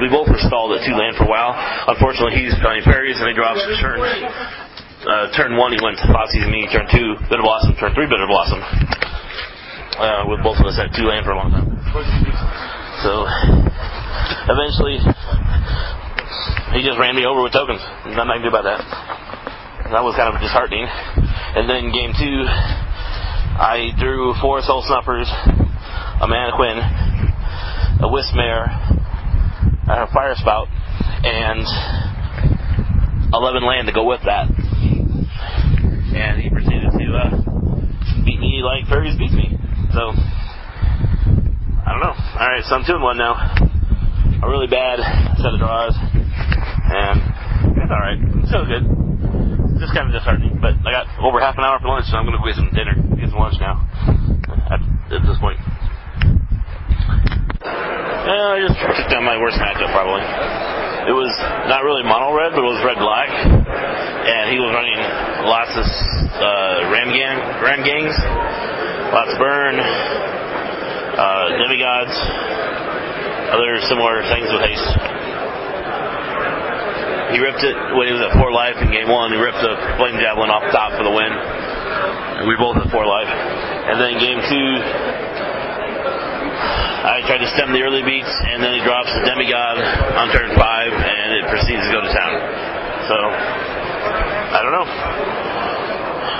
we 0.00 0.08
both 0.08 0.28
were 0.28 0.40
stalled 0.42 0.76
at 0.76 0.84
two 0.84 0.96
land 0.96 1.16
for 1.16 1.24
a 1.24 1.30
while. 1.30 1.54
Unfortunately, 1.88 2.40
he's 2.40 2.54
playing 2.60 2.82
fairies 2.84 3.20
and 3.20 3.28
he 3.28 3.34
drops 3.34 3.62
turn 3.80 4.00
uh, 4.00 5.28
turn 5.36 5.56
one. 5.56 5.72
He 5.72 5.80
went 5.80 6.00
to 6.00 6.08
Foxy's 6.08 6.48
me. 6.48 6.66
Turn 6.72 6.88
two, 6.88 7.16
bitter 7.28 7.44
blossom. 7.44 7.76
Turn 7.76 7.92
three, 7.92 8.08
bitter 8.08 8.26
blossom. 8.28 8.60
Uh, 9.94 10.26
with 10.26 10.42
both 10.42 10.58
of 10.58 10.66
us 10.66 10.74
at 10.80 10.90
two 10.96 11.06
land 11.06 11.22
for 11.22 11.32
a 11.32 11.38
long 11.38 11.54
time. 11.54 11.70
So 13.06 13.28
eventually, 14.50 14.98
he 16.74 16.82
just 16.82 16.98
ran 16.98 17.14
me 17.14 17.22
over 17.28 17.42
with 17.44 17.52
tokens. 17.52 17.78
Nothing 18.10 18.32
I 18.32 18.36
can 18.40 18.46
do 18.48 18.50
about 18.50 18.66
that. 18.66 18.80
That 19.94 20.02
was 20.02 20.16
kind 20.18 20.34
of 20.34 20.40
disheartening. 20.40 20.88
And 20.88 21.70
then 21.70 21.92
game 21.94 22.10
two, 22.18 22.42
I 23.54 23.94
drew 24.00 24.34
four 24.42 24.58
soul 24.66 24.82
snuffers, 24.82 25.30
a 26.24 26.28
mannequin, 26.28 26.80
a 28.00 28.08
wispmare, 28.08 28.64
a 29.84 30.08
fire 30.08 30.32
spout, 30.40 30.68
and 31.20 31.60
eleven 33.34 33.60
land 33.60 33.86
to 33.88 33.92
go 33.92 34.08
with 34.08 34.24
that. 34.24 34.48
And 36.16 36.40
he 36.40 36.48
proceeded 36.48 36.88
to 36.96 37.06
uh, 37.12 37.28
beat 38.24 38.40
me 38.40 38.64
like 38.64 38.88
fairies 38.88 39.18
beat 39.20 39.36
me. 39.36 39.52
So 39.92 40.16
I 41.84 41.92
don't 41.92 42.00
know. 42.00 42.16
All 42.16 42.48
right, 42.48 42.64
so 42.64 42.76
I'm 42.76 42.84
two 42.88 42.96
and 42.96 43.04
one 43.04 43.18
now. 43.18 43.36
A 44.40 44.48
really 44.48 44.68
bad 44.68 45.04
set 45.36 45.52
of 45.52 45.60
draws, 45.60 45.92
and 45.92 47.20
it's 47.84 47.92
all 47.92 48.00
right. 48.00 48.16
Still 48.48 48.64
good. 48.64 48.88
Just 49.76 49.92
kind 49.92 50.08
of 50.08 50.16
disheartening, 50.16 50.56
but 50.56 50.72
I 50.88 51.04
got 51.04 51.04
over 51.20 51.36
half 51.40 51.58
an 51.58 51.64
hour 51.64 51.76
for 51.80 51.88
lunch, 51.88 52.08
so 52.08 52.16
I'm 52.16 52.24
going 52.24 52.32
to 52.32 52.40
go 52.40 52.48
get 52.48 52.56
some 52.56 52.72
dinner, 52.72 52.96
get 53.20 53.28
some 53.28 53.40
lunch 53.40 53.60
now. 53.60 53.84
At, 54.72 54.80
at 55.12 55.20
this 55.28 55.36
point. 55.36 55.60
I 58.44 58.60
just 58.60 58.76
took 58.76 59.08
down 59.08 59.24
my 59.24 59.40
worst 59.40 59.56
matchup 59.56 59.88
probably. 59.96 60.20
It 61.08 61.16
was 61.16 61.32
not 61.68 61.80
really 61.80 62.04
mono 62.04 62.36
red, 62.36 62.52
but 62.52 62.60
it 62.60 62.68
was 62.68 62.80
red 62.84 63.00
black, 63.00 63.28
and 63.28 64.44
he 64.52 64.60
was 64.60 64.72
running 64.72 65.00
lots 65.48 65.72
of 65.76 65.84
uh, 65.84 66.92
ram 66.92 67.08
gang, 67.12 67.36
ram 67.64 67.80
gangs, 67.80 68.16
lots 69.12 69.32
of 69.32 69.38
burn, 69.40 69.80
uh, 69.80 71.46
demigods, 71.60 72.12
other 73.52 73.80
similar 73.88 74.24
things 74.28 74.48
with 74.52 74.60
haste. 74.64 74.92
He 77.32 77.40
ripped 77.42 77.64
it 77.64 77.76
when 77.98 78.06
he 78.06 78.14
was 78.14 78.22
at 78.22 78.36
four 78.38 78.54
life 78.54 78.78
in 78.78 78.92
game 78.94 79.10
one. 79.10 79.32
He 79.34 79.40
ripped 79.40 79.58
the 79.58 79.74
flame 79.98 80.20
javelin 80.22 80.54
off 80.54 80.62
top 80.70 80.94
for 80.94 81.02
the 81.02 81.10
win. 81.10 81.32
And 81.32 82.46
we 82.46 82.54
both 82.54 82.78
at 82.78 82.86
four 82.94 83.02
life. 83.08 83.26
And 83.26 83.98
then 83.98 84.22
game 84.22 84.38
two, 84.38 84.68
I 87.04 87.20
tried 87.28 87.44
to 87.44 87.50
stem 87.52 87.76
the 87.76 87.84
early 87.84 88.00
beats, 88.00 88.32
and 88.48 88.64
then 88.64 88.72
he 88.72 88.80
drops 88.80 89.12
the 89.12 89.28
demigod 89.28 89.76
on 90.16 90.32
turn 90.32 90.56
five, 90.56 90.88
and 90.88 91.36
it 91.36 91.44
proceeds 91.52 91.84
to 91.84 91.92
go 91.92 92.00
to 92.00 92.08
town. 92.08 92.32
So 93.04 93.16
I 94.56 94.58
don't 94.64 94.72
know. 94.72 94.88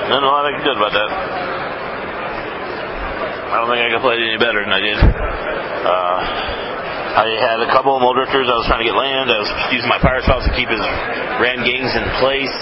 Not 0.08 0.24
a 0.24 0.28
lot 0.28 0.48
I 0.48 0.56
can 0.56 0.64
do 0.64 0.72
about 0.72 0.96
that. 0.96 1.10
I 3.52 3.54
don't 3.60 3.68
think 3.68 3.84
I 3.84 3.88
could 3.92 4.00
play 4.00 4.16
it 4.16 4.24
any 4.24 4.40
better 4.40 4.64
than 4.64 4.72
I 4.72 4.80
did. 4.80 4.98
Uh, 5.84 6.18
I 7.14 7.28
had 7.44 7.60
a 7.60 7.68
couple 7.68 7.92
of 7.92 8.00
Mulldrifters. 8.00 8.48
I 8.48 8.56
was 8.56 8.64
trying 8.64 8.80
to 8.80 8.88
get 8.88 8.96
land. 8.96 9.28
I 9.28 9.38
was 9.44 9.52
using 9.68 9.92
my 9.92 10.00
fire 10.00 10.24
spouts 10.24 10.48
to 10.48 10.54
keep 10.56 10.72
his 10.72 10.82
ram 11.44 11.60
gangs 11.60 11.92
in 11.92 12.04
place. 12.24 12.56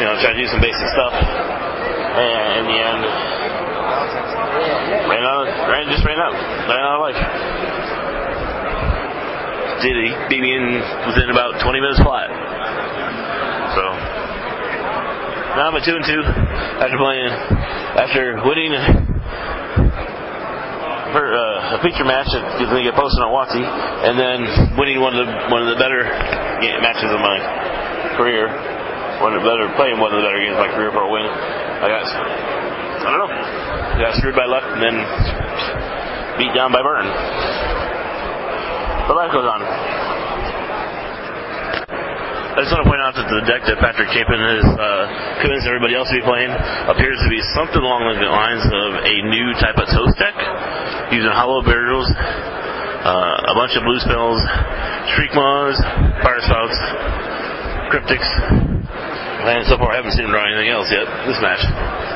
You 0.00 0.08
know, 0.08 0.16
trying 0.24 0.40
to 0.40 0.42
do 0.42 0.48
some 0.48 0.64
basic 0.64 0.88
stuff. 0.96 1.12
And 1.12 2.64
in 2.64 2.66
the 2.66 2.78
end, 2.80 3.02
ran 5.08 5.24
out. 5.24 5.46
Ran 5.70 5.86
just 5.90 6.04
ran 6.04 6.18
out. 6.18 6.34
Ran 6.34 6.80
out 6.80 6.96
of 6.98 7.04
life. 7.06 7.20
Did 9.82 9.94
he 10.00 10.10
beat 10.28 10.40
me 10.40 10.54
in 10.56 10.80
within 11.06 11.28
about 11.30 11.60
20 11.60 11.80
minutes 11.80 12.00
flat? 12.00 12.30
So 13.74 13.82
now 15.54 15.70
I'm 15.70 15.76
at 15.76 15.84
two 15.84 15.94
and 15.94 16.04
two 16.06 16.22
after 16.22 16.98
playing 16.98 17.30
after 17.94 18.42
winning 18.42 18.74
for 21.14 21.30
uh, 21.30 21.78
a 21.78 21.82
feature 21.82 22.02
match 22.02 22.26
that 22.34 22.42
going 22.58 22.82
to 22.82 22.90
get 22.90 22.98
posted 22.98 23.22
on 23.22 23.30
WotC, 23.30 23.62
and 23.62 24.18
then 24.18 24.74
winning 24.74 24.98
one 24.98 25.14
of 25.14 25.22
the 25.22 25.30
one 25.46 25.62
of 25.62 25.70
the 25.70 25.78
better 25.78 26.02
game, 26.58 26.82
matches 26.82 27.06
of 27.06 27.22
my 27.22 27.38
career, 28.18 28.50
one 29.22 29.30
of 29.30 29.42
the 29.42 29.46
better 29.46 29.70
playing 29.78 30.02
one 30.02 30.10
of 30.10 30.18
the 30.18 30.26
better 30.26 30.42
games 30.42 30.58
of 30.58 30.62
my 30.66 30.70
career 30.74 30.90
for 30.90 31.06
a 31.06 31.10
win. 31.10 31.22
I 31.22 31.86
got 31.86 32.02
I 33.04 33.12
don't 33.12 33.20
know. 33.20 33.32
Got 34.00 34.16
screwed 34.16 34.34
by 34.34 34.48
luck 34.48 34.64
and 34.64 34.80
then 34.80 34.96
beat 36.40 36.56
down 36.56 36.72
by 36.72 36.80
Burton. 36.80 37.06
But 39.04 39.20
life 39.20 39.32
goes 39.36 39.44
on. 39.44 39.60
I 42.54 42.62
just 42.62 42.70
want 42.70 42.86
to 42.86 42.88
point 42.88 43.02
out 43.02 43.18
that 43.18 43.26
the 43.26 43.42
deck 43.50 43.66
that 43.66 43.82
Patrick 43.82 44.08
Chapin 44.14 44.38
has 44.38 44.62
uh, 44.78 45.04
convinced 45.42 45.66
everybody 45.66 45.98
else 45.98 46.06
to 46.08 46.16
be 46.16 46.24
playing 46.24 46.54
appears 46.88 47.18
to 47.20 47.28
be 47.28 47.42
something 47.52 47.82
along 47.82 48.06
the 48.14 48.30
lines 48.30 48.62
of 48.62 48.88
a 49.04 49.16
new 49.26 49.52
type 49.58 49.74
of 49.74 49.90
toast 49.90 50.16
deck, 50.16 50.38
using 51.10 51.34
hollow 51.34 51.66
barrels, 51.66 52.06
uh, 52.08 53.52
a 53.52 53.54
bunch 53.58 53.74
of 53.74 53.82
blue 53.82 53.98
spells, 54.00 54.38
shriekmaws, 55.18 55.76
fire 56.22 56.40
spouts, 56.46 56.78
cryptics, 57.90 58.30
and 59.44 59.68
so 59.68 59.76
far 59.76 59.92
I 59.92 60.00
haven't 60.00 60.16
seen 60.16 60.24
him 60.24 60.32
draw 60.32 60.44
anything 60.48 60.72
else 60.72 60.88
yet 60.88 61.04
this 61.28 61.40
match. 61.44 61.60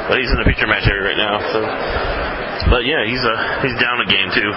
But 0.09 0.17
he's 0.17 0.33
in 0.33 0.41
the 0.41 0.49
feature 0.49 0.65
match 0.65 0.89
area 0.89 1.13
right 1.13 1.21
now, 1.21 1.37
so. 1.53 1.61
But 2.73 2.89
yeah, 2.89 3.05
he's 3.05 3.21
uh, 3.21 3.37
he's 3.61 3.77
down 3.77 4.01
a 4.01 4.09
game 4.09 4.29
too, 4.33 4.51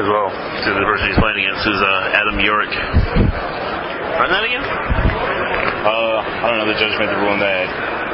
as 0.00 0.06
well. 0.08 0.32
To 0.32 0.68
the 0.72 0.86
person 0.88 1.12
he's 1.12 1.20
playing 1.20 1.44
against 1.44 1.64
is 1.68 1.80
uh, 1.80 2.18
Adam 2.18 2.36
Yorick. 2.40 2.72
Run 2.72 4.28
that 4.32 4.44
again? 4.44 4.64
Uh, 4.64 6.18
I 6.20 6.44
don't 6.48 6.58
know. 6.60 6.68
The 6.68 6.76
judge 6.76 6.96
made 7.00 7.08
the 7.08 7.20
ruling 7.20 7.40
that 7.40 7.68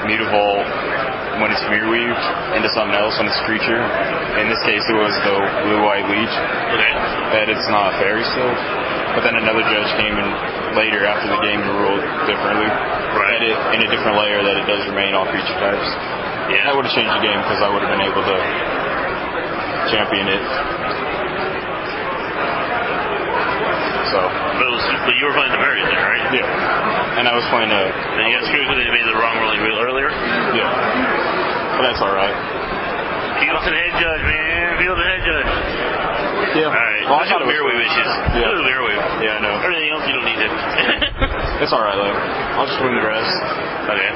Mutavault 0.07 0.67
when 1.43 1.51
it's 1.53 1.61
mirror 1.69 1.91
weaved 1.91 2.25
into 2.57 2.71
something 2.73 2.95
else 2.95 3.19
when 3.19 3.27
it's 3.27 3.41
creature. 3.45 3.83
In 4.39 4.47
this 4.49 4.63
case, 4.65 4.83
it 4.87 4.97
was 4.97 5.13
the 5.27 5.37
blue 5.67 5.83
white 5.83 6.07
leech. 6.07 6.35
Okay. 6.75 6.93
That 7.35 7.47
it's 7.51 7.67
not 7.69 7.93
a 7.93 7.99
fairy 7.99 8.23
still. 8.23 8.55
But 9.17 9.25
then 9.25 9.41
another 9.41 9.65
judge 9.65 9.89
came 9.97 10.13
in 10.13 10.29
later 10.77 11.09
after 11.09 11.27
the 11.33 11.41
game 11.41 11.59
and 11.65 11.73
ruled 11.81 12.05
differently. 12.29 12.69
Right. 12.69 13.41
It, 13.41 13.57
in 13.73 13.81
a 13.81 13.89
different 13.89 14.21
layer 14.21 14.45
that 14.45 14.57
it 14.61 14.67
does 14.69 14.85
remain 14.93 15.17
all 15.17 15.25
creature 15.33 15.57
types. 15.57 15.89
Yeah. 16.53 16.69
That 16.69 16.77
would 16.77 16.85
have 16.85 16.93
changed 16.95 17.17
the 17.17 17.25
game 17.25 17.41
because 17.41 17.65
I 17.65 17.73
would 17.73 17.81
have 17.81 17.89
been 17.91 18.05
able 18.05 18.21
to 18.21 18.37
champion 19.89 20.29
it. 20.29 20.45
So 24.13 24.19
But, 24.23 24.69
was, 24.71 24.85
but 25.09 25.15
you 25.19 25.25
were 25.27 25.35
playing 25.35 25.51
the 25.57 25.63
variant 25.65 25.89
then, 25.91 25.99
right? 26.05 26.25
yeah, 26.31 27.19
and 27.19 27.25
I 27.27 27.35
was 27.35 27.43
playing 27.51 27.73
a 27.75 27.83
And 27.91 28.23
you 28.31 28.39
got 28.39 28.45
screwed 28.47 28.69
because 28.71 28.79
they 28.79 28.93
made 28.95 29.09
the 29.09 29.19
wrong 29.19 29.35
ruling 29.43 29.61
wheel 29.67 29.81
earlier? 29.83 30.11
yeah, 30.55 30.71
but 31.75 31.83
that's 31.91 32.01
all 32.05 32.15
right. 33.37 33.45
Feel 33.45 33.61
the 33.61 33.77
head 33.77 33.93
judge, 34.01 34.23
man. 34.25 34.81
Feel 34.81 34.97
the 34.97 35.05
head 35.05 35.21
judge. 35.25 35.51
Yeah. 36.57 36.73
Alright. 36.73 37.05
Well, 37.05 37.21
I 37.21 37.29
Let's 37.29 37.37
do 37.37 37.45
the 37.45 37.53
it 37.53 37.61
was 37.61 37.77
wave 37.77 37.85
issues. 37.85 38.11
Yeah. 38.33 38.49
Do 38.49 38.57
the 38.57 38.65
mirror 38.65 38.85
wave. 38.89 39.03
Yeah, 39.21 39.37
I 39.37 39.41
know. 39.45 39.55
Everything 39.61 39.91
else 39.93 40.05
you 40.09 40.15
don't 40.17 40.25
need 40.25 40.41
to. 40.41 40.49
It's 41.57 41.73
all 41.73 41.81
right 41.81 41.97
though. 41.97 42.13
I'll 42.61 42.69
just 42.69 42.77
win 42.85 42.93
the 42.93 43.01
rest. 43.01 43.33
okay. 43.89 44.13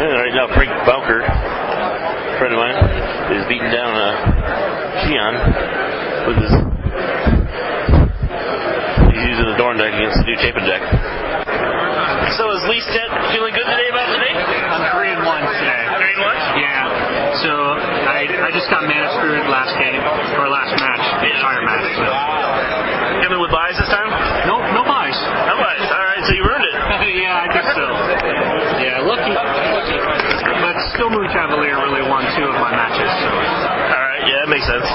Yeah, 0.00 0.16
right 0.24 0.32
now, 0.32 0.48
Frank 0.56 0.72
Bowker, 0.88 1.20
friend 2.40 2.56
of 2.56 2.60
mine, 2.60 2.76
is 3.36 3.44
beating 3.52 3.68
down 3.68 3.92
uh, 3.92 4.16
a 4.16 5.00
Shion 5.04 5.34
with 6.24 6.40
his. 6.40 6.52
He's 9.12 9.24
using 9.28 9.44
the 9.52 9.56
Dorn 9.60 9.76
deck 9.76 9.92
against 9.92 10.24
the 10.24 10.24
new 10.24 10.40
Chapin 10.40 10.64
deck. 10.64 11.15
So 12.46 12.54
is 12.54 12.62
Lee 12.70 12.78
Stead 12.78 13.10
feeling 13.34 13.50
good 13.58 13.66
today 13.66 13.90
about 13.90 14.06
today? 14.06 14.30
I'm 14.30 14.86
three 14.94 15.10
and 15.10 15.18
one 15.26 15.42
today. 15.50 15.82
Three 15.98 16.14
and 16.14 16.22
one? 16.22 16.38
Yeah. 16.54 17.42
So 17.42 17.50
I 18.06 18.22
I 18.22 18.54
just 18.54 18.70
got 18.70 18.86
mana 18.86 19.10
screwed 19.18 19.50
last 19.50 19.74
game 19.82 19.98
or 20.38 20.46
last 20.46 20.70
match, 20.78 21.02
the 21.26 21.30
entire 21.34 21.66
match. 21.66 21.90
So. 21.98 22.06
Coming 23.26 23.42
with 23.42 23.50
buys 23.50 23.74
this 23.82 23.90
time? 23.90 24.14
No 24.46 24.62
no 24.62 24.86
buys. 24.86 25.18
No 25.50 25.58
buys. 25.58 25.90
All 25.90 26.06
right, 26.06 26.22
so 26.22 26.38
you 26.38 26.46
earned 26.46 26.62
it. 26.70 26.74
yeah, 27.26 27.34
I 27.34 27.50
think 27.50 27.66
so. 27.66 27.86
Yeah, 28.78 29.02
lucky. 29.02 29.34
But 30.62 30.78
still 30.94 31.10
Moon 31.10 31.26
Cavalier 31.34 31.82
really 31.82 32.06
won 32.06 32.30
two 32.38 32.46
of 32.46 32.54
my 32.62 32.70
matches. 32.70 33.10
So. 33.10 33.28
All 33.90 34.06
right, 34.06 34.22
yeah, 34.22 34.46
that 34.46 34.50
makes 34.54 34.70
sense. 34.70 34.86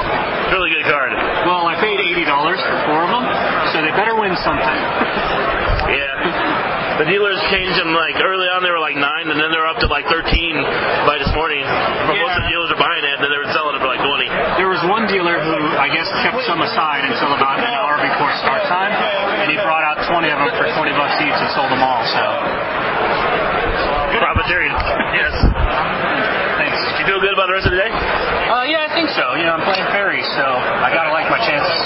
Really 0.56 0.72
good 0.72 0.88
card. 0.88 1.12
Well, 1.44 1.68
I 1.68 1.76
paid 1.84 2.00
eighty 2.00 2.24
dollars 2.24 2.64
for 2.64 2.80
four 2.88 3.04
of 3.04 3.12
them, 3.12 3.28
so 3.76 3.84
they 3.84 3.92
better 3.92 4.16
win 4.16 4.40
something. 4.40 4.80
Yeah. 5.92 6.91
The 7.02 7.10
dealers 7.10 7.42
changed 7.50 7.82
them 7.82 7.98
like 7.98 8.14
early 8.22 8.46
on. 8.46 8.62
They 8.62 8.70
were 8.70 8.78
like 8.78 8.94
nine, 8.94 9.26
and 9.26 9.34
then 9.42 9.50
they 9.50 9.58
were 9.58 9.66
up 9.66 9.82
to 9.82 9.90
like 9.90 10.06
thirteen 10.06 10.54
by 11.10 11.18
this 11.18 11.34
morning. 11.34 11.66
For 11.66 12.14
most 12.14 12.38
of 12.38 12.46
the 12.46 12.50
dealers 12.54 12.70
are 12.70 12.78
buying 12.78 13.02
it, 13.02 13.18
and 13.18 13.26
then 13.26 13.34
they 13.34 13.42
were 13.42 13.50
selling 13.50 13.74
it 13.74 13.82
for 13.82 13.90
like 13.90 14.06
twenty. 14.06 14.30
There 14.62 14.70
was 14.70 14.78
one 14.86 15.10
dealer 15.10 15.42
who 15.42 15.58
I 15.82 15.90
guess 15.90 16.06
kept 16.22 16.38
some 16.46 16.62
aside 16.62 17.10
until 17.10 17.34
about 17.34 17.58
an 17.58 17.66
hour 17.66 17.98
before 18.06 18.30
start 18.46 18.62
time, 18.70 18.94
and 18.94 19.50
he 19.50 19.58
brought 19.66 19.82
out 19.82 19.98
20 20.14 20.30
of 20.30 20.46
them 20.46 20.54
for 20.54 20.70
20 20.70 20.94
bucks 20.94 21.18
each 21.26 21.34
and 21.42 21.50
sold 21.58 21.74
them 21.74 21.82
all. 21.82 22.06
So 22.06 22.22
Profiteering. 24.22 24.70
Yes. 25.18 25.34
thanks. 26.62 26.78
You 27.02 27.04
feel 27.10 27.18
good 27.18 27.34
about 27.34 27.50
the 27.50 27.58
rest 27.58 27.66
of 27.66 27.74
the 27.74 27.82
day? 27.82 27.90
Uh, 27.90 28.62
yeah, 28.70 28.86
I 28.86 28.94
think 28.94 29.10
so. 29.10 29.26
You 29.42 29.50
know, 29.50 29.58
I'm 29.58 29.66
playing 29.66 29.90
fairies, 29.90 30.28
so 30.38 30.46
I 30.46 30.94
gotta 30.94 31.10
like 31.10 31.26
my 31.34 31.42
chances. 31.42 31.82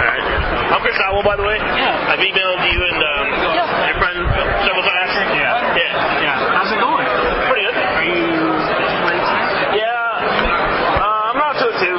right. 0.00 0.24
I'm 0.70 0.80
Chris 0.80 0.96
Otwell, 1.02 1.26
by 1.26 1.36
the 1.36 1.44
way. 1.44 1.58
Yeah. 1.60 2.10
I've 2.14 2.22
emailed 2.22 2.62
you 2.62 2.78
and 2.78 2.98
um, 3.02 3.24
your 3.90 3.98
friend 3.98 4.18
several 4.64 4.84
times. 4.86 5.12
Yeah. 5.34 5.76
Yeah. 5.76 6.22
Yeah. 6.24 6.54
How's 6.56 6.70
it 6.70 6.80
going? 6.80 7.06
Pretty 7.50 7.66
good. 7.66 7.76
Are 7.76 8.06
you 8.06 8.38
playing 9.04 9.24
tonight? 9.26 9.50
Yeah. 9.76 11.02
Uh, 11.02 11.28
I'm 11.34 11.38
not 11.42 11.58
to 11.58 11.66
it 11.74 11.78
too. 11.82 11.96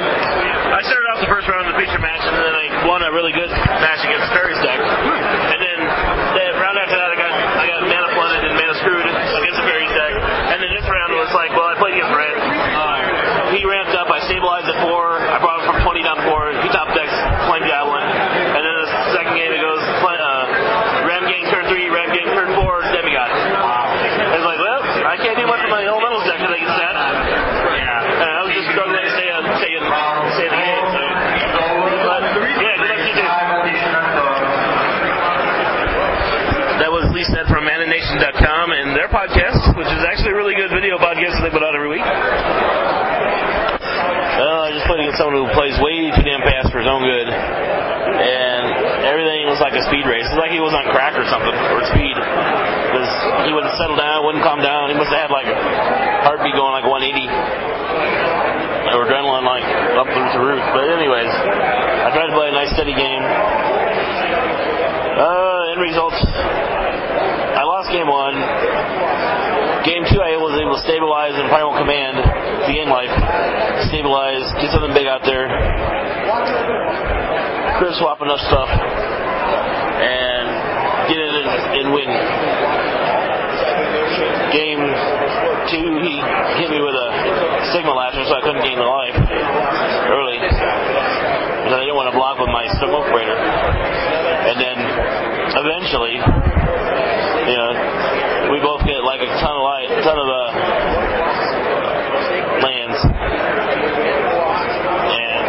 I 0.72 0.80
started 0.88 1.08
off 1.12 1.20
the 1.20 1.30
first 1.30 1.46
round 1.52 1.68
in 1.68 1.76
the 1.76 1.78
feature 1.78 2.00
match, 2.00 2.24
and 2.24 2.32
then 2.32 2.54
I 2.56 2.64
won 2.88 3.04
a 3.04 3.12
really 3.12 3.36
good 3.36 3.52
match 3.52 4.00
against 4.02 4.32
Perry's 4.32 4.58
deck. 4.64 4.80
And 4.80 5.60
then 5.60 5.78
the 6.32 6.44
round 6.56 6.76
after 6.80 6.96
that, 6.96 7.10
I 7.12 7.16
got 7.20 7.32
I 7.32 7.64
got 7.68 7.80
mana 7.84 8.08
flooded 8.16 8.40
and 8.40 8.54
mana 8.56 8.74
screwed 8.80 9.04
against 9.04 9.58
the 9.60 9.66
Perry's 9.68 9.92
deck. 9.92 10.12
And 10.48 10.58
then 10.64 10.70
this 10.72 10.86
round 10.88 11.12
was 11.12 11.28
like, 11.36 11.52
well, 11.52 11.68
I 11.68 11.76
played 11.76 12.00
against 12.00 12.12
Brent. 12.12 12.40
He 13.52 13.60
ramped 13.68 13.92
up. 13.92 14.08
I 14.08 14.16
stabilized 14.24 14.64
at 14.64 14.80
four. 14.80 15.20
I 15.20 15.36
brought 15.36 15.60
him 15.60 15.76
from 15.76 15.84
20 15.84 16.00
down 16.08 16.16
to 16.16 16.24
four. 16.24 16.56
He 16.64 16.72
top 16.72 16.88
decks 16.96 17.12
Flame 17.52 17.68
Javelin. 17.68 18.00
And 18.00 18.62
then 18.64 18.74
the 18.80 18.88
second 19.12 19.36
game, 19.36 19.52
it 19.52 19.60
goes 19.60 19.76
uh, 19.76 21.04
Ram 21.04 21.28
Gang 21.28 21.44
turn 21.52 21.68
three, 21.68 21.92
Ram 21.92 22.08
Gang 22.16 22.32
turn 22.32 22.48
four, 22.56 22.80
Demigod. 22.96 23.28
Wow. 23.28 23.92
I 23.92 24.36
was 24.40 24.48
like, 24.48 24.56
well, 24.56 24.80
I 25.04 25.20
can't 25.20 25.36
do 25.36 25.44
much 25.44 25.60
with 25.60 25.68
my 25.68 25.84
elementals 25.84 26.24
deck 26.24 26.40
because 26.40 26.48
I 26.48 26.58
get 26.64 26.72
set. 26.80 26.94
Yeah. 26.96 28.24
And 28.24 28.30
I 28.32 28.40
was 28.40 28.52
just 28.56 28.72
struggling 28.72 29.04
to 29.04 29.12
stay 29.20 29.28
on, 29.36 29.42
stay 29.60 29.72
in, 29.76 29.84
stay 29.84 30.46
in 30.48 30.52
the 30.56 30.62
game. 30.64 30.86
So, 31.52 31.60
but 32.08 32.22
yeah, 32.56 32.72
good 32.80 32.88
luck 32.88 33.00
to 33.04 33.08
you 33.12 33.16
too. 33.20 33.30
That 36.80 36.90
was 36.90 37.04
Lee 37.12 37.22
Stead 37.28 37.46
from 37.52 37.68
ManaNation.com 37.68 38.66
and 38.72 38.96
their 38.96 39.12
podcast, 39.12 39.76
which 39.76 39.86
is 39.92 40.02
actually 40.08 40.32
a 40.32 40.38
video 40.92 41.08
podcast 41.08 41.40
that 41.40 41.48
they 41.48 41.54
put 41.56 41.64
out 41.64 41.72
every 41.72 41.88
week. 41.88 42.04
Well, 42.04 42.12
I 44.60 44.76
just 44.76 44.84
played 44.84 45.00
against 45.00 45.16
someone 45.16 45.40
who 45.40 45.48
plays 45.56 45.72
way 45.80 46.12
too 46.12 46.20
damn 46.20 46.44
fast 46.44 46.68
for 46.68 46.84
his 46.84 46.88
own 46.90 47.00
good, 47.00 47.32
and 47.32 49.08
everything 49.08 49.48
was 49.48 49.56
like 49.64 49.72
a 49.72 49.80
speed 49.88 50.04
race. 50.04 50.28
It's 50.28 50.36
like 50.36 50.52
he 50.52 50.60
was 50.60 50.76
on 50.76 50.84
crack 50.92 51.16
or 51.16 51.24
something, 51.32 51.56
or 51.72 51.80
speed. 51.96 52.12
Because 52.12 53.08
he 53.48 53.56
wouldn't 53.56 53.72
settle 53.80 53.96
down, 53.96 54.20
wouldn't 54.28 54.44
calm 54.44 54.60
down. 54.60 54.92
He 54.92 54.96
must 55.00 55.08
have 55.16 55.30
had 55.30 55.32
like 55.32 55.48
a 55.48 55.56
heartbeat 56.28 56.52
going 56.52 56.76
like 56.76 56.84
180 56.84 57.24
or 58.92 59.08
adrenaline 59.08 59.48
like 59.48 59.64
up 59.96 60.04
through 60.12 60.28
the 60.28 60.44
roof. 60.44 60.60
But 60.76 60.92
anyways, 60.92 61.32
I 61.32 62.12
tried 62.12 62.28
to 62.28 62.36
play 62.36 62.52
a 62.52 62.54
nice 62.56 62.68
steady 62.76 62.92
game. 62.92 63.24
Uh, 65.16 65.72
end 65.72 65.80
results. 65.80 66.20
I 66.20 67.64
lost 67.64 67.88
game 67.88 68.12
one. 68.12 68.36
Game 69.82 70.06
two, 70.06 70.22
I 70.22 70.38
was 70.38 70.54
able 70.62 70.78
to 70.78 70.82
stabilize 70.86 71.34
in 71.34 71.42
primal 71.50 71.74
command 71.74 72.14
to 72.22 72.70
gain 72.70 72.86
life. 72.86 73.10
Stabilize, 73.90 74.46
get 74.62 74.70
something 74.70 74.94
big 74.94 75.10
out 75.10 75.26
there. 75.26 75.50
Clear 77.82 77.90
swap 77.98 78.22
enough 78.22 78.38
stuff, 78.46 78.70
and 78.70 80.46
get 81.10 81.18
it 81.18 81.34
in 81.34 81.46
and 81.82 81.86
win. 81.90 82.10
Game 84.54 84.82
two, 85.66 85.98
he 85.98 86.14
hit 86.62 86.70
me 86.70 86.78
with 86.78 86.94
a 86.94 87.08
Stigma 87.74 87.90
Lasher, 87.90 88.22
so 88.22 88.38
I 88.38 88.42
couldn't 88.46 88.62
gain 88.62 88.78
the 88.78 88.86
life 88.86 89.18
early. 90.14 90.38
Because 90.38 91.74
I 91.74 91.82
didn't 91.82 91.98
want 91.98 92.06
to 92.06 92.14
block 92.14 92.38
with 92.38 92.54
my 92.54 92.70
smokebraider. 92.78 93.34
And 94.46 94.56
then 94.62 94.78
eventually, 95.58 96.22
you 97.50 97.56
know, 97.58 98.21
get 98.84 99.04
like 99.06 99.20
a 99.22 99.30
ton 99.38 99.54
of 99.54 99.62
light, 99.62 99.88
ton 100.02 100.18
of 100.18 100.26
uh, 100.26 100.50
lands. 102.66 102.98
And 105.22 105.44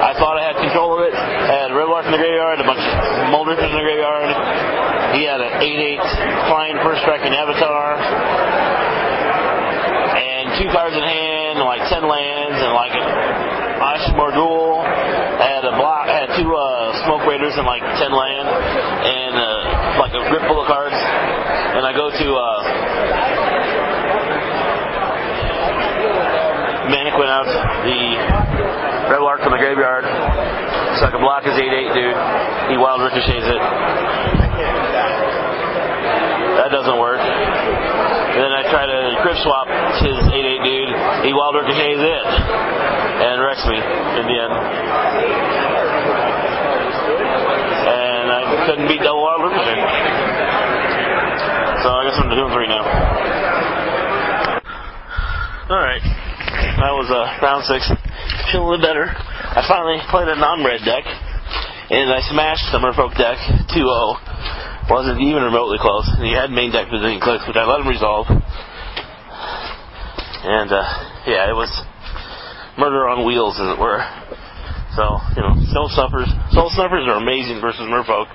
I 0.00 0.12
thought 0.16 0.40
I 0.40 0.44
had 0.48 0.56
control 0.56 0.96
of 0.96 1.04
it. 1.04 1.12
I 1.12 1.68
had 1.68 1.76
Red 1.76 1.88
Dwarf 1.88 2.06
in 2.08 2.12
the 2.12 2.22
graveyard, 2.22 2.60
a 2.60 2.64
bunch 2.64 2.80
of 2.80 2.92
Mulldrifters 3.32 3.68
in 3.68 3.76
the 3.76 3.84
graveyard. 3.84 4.32
He 5.12 5.28
had 5.28 5.44
an 5.44 5.60
8-8 5.60 6.48
flying 6.48 6.76
first 6.80 7.04
strike 7.04 7.20
striking 7.20 7.36
Avatar. 7.36 8.00
And 10.16 10.56
two 10.56 10.72
cards 10.72 10.96
in 10.96 11.04
hand, 11.04 11.60
and 11.60 11.68
like 11.68 11.84
10 11.84 12.08
lands, 12.08 12.56
and 12.64 12.72
like 12.72 12.96
an 12.96 13.04
Ash 13.04 14.08
Morgul. 14.16 14.80
I 16.22 16.30
had 16.30 16.38
to 16.38 16.46
uh, 16.54 17.02
Smokebraiders 17.02 17.58
and 17.58 17.66
like 17.66 17.82
10 17.82 18.14
land 18.14 18.46
and 18.46 19.34
uh, 19.34 19.98
like 19.98 20.14
a 20.14 20.22
grip 20.30 20.46
full 20.46 20.62
of 20.62 20.70
cards. 20.70 20.94
And 20.94 21.82
I 21.82 21.90
go 21.90 22.14
to 22.14 22.26
uh, 22.38 22.62
Mannequin 26.94 27.26
out 27.26 27.50
the 27.82 27.98
Reveillark 29.10 29.42
from 29.42 29.50
the 29.50 29.58
graveyard. 29.58 30.06
So 31.02 31.06
I 31.06 31.10
can 31.10 31.26
block 31.26 31.42
his 31.42 31.58
8-8 31.58 31.90
dude. 31.90 32.14
He 32.70 32.78
wild 32.78 33.02
ricochets 33.02 33.42
it. 33.42 33.62
That 36.62 36.70
doesn't 36.70 37.02
work. 37.02 37.18
And 37.18 38.40
then 38.46 38.54
I 38.54 38.62
try 38.70 38.86
to 38.86 39.18
crib 39.26 39.42
swap 39.42 39.66
his 39.98 40.22
8-8 40.22 40.62
dude. 40.62 40.94
He 41.26 41.34
wild 41.34 41.58
ricochets 41.58 41.98
it. 41.98 42.24
And 43.26 43.42
wrecks 43.42 43.66
me 43.66 43.74
in 43.74 44.24
the 44.30 44.36
end. 44.38 46.11
Couldn't 48.62 48.86
beat 48.86 49.02
double 49.02 49.26
wild 49.26 49.42
ricochet. 49.42 49.74
So 51.82 51.88
I 51.90 52.06
guess 52.06 52.14
I'm 52.14 52.30
doing 52.30 52.52
three 52.54 52.70
now. 52.70 52.84
Alright. 55.66 56.04
That 56.78 56.94
was 56.94 57.10
uh, 57.10 57.26
round 57.42 57.66
six. 57.66 57.90
Feeling 58.54 58.66
a 58.66 58.70
little 58.70 58.86
better. 58.86 59.10
I 59.10 59.66
finally 59.66 59.98
played 60.14 60.30
a 60.30 60.38
non-red 60.38 60.86
deck, 60.86 61.02
and 61.90 62.06
I 62.14 62.22
smashed 62.30 62.70
the 62.70 62.78
Merfolk 62.78 63.18
deck 63.18 63.42
2-0. 63.74 64.90
Wasn't 64.90 65.18
even 65.18 65.42
remotely 65.42 65.78
close. 65.82 66.06
And 66.14 66.22
he 66.22 66.30
had 66.30 66.50
main 66.54 66.70
deck 66.70 66.86
position 66.86 67.18
clicks, 67.18 67.42
which 67.50 67.58
I 67.58 67.66
let 67.66 67.82
him 67.82 67.88
resolve. 67.90 68.30
And 70.42 70.70
uh, 70.70 70.86
yeah, 71.26 71.50
it 71.50 71.56
was 71.58 71.70
murder 72.78 73.10
on 73.10 73.26
wheels, 73.26 73.58
as 73.58 73.74
it 73.74 73.78
were. 73.78 74.02
So 74.96 75.18
you 75.36 75.42
know, 75.42 75.56
soul 75.72 75.88
snuffers, 75.92 76.28
soul 76.52 76.68
snuffers 76.72 77.08
are 77.08 77.16
amazing 77.20 77.60
versus 77.60 77.88
Merfolk. 77.88 78.28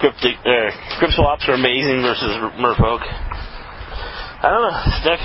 Cryptic, 0.00 0.36
uh, 0.42 0.72
crib 0.98 1.12
swaps 1.12 1.46
are 1.48 1.54
amazing 1.54 2.02
versus 2.02 2.32
Merfolk. 2.56 3.04
I 3.04 4.48
don't 4.50 4.64
know. 4.64 4.76
Deck 5.04 5.20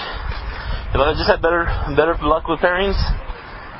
if 0.89 0.97
I 0.97 1.13
just 1.13 1.29
had 1.29 1.37
better 1.37 1.69
better 1.93 2.17
luck 2.25 2.49
with 2.49 2.65
pairings, 2.65 2.97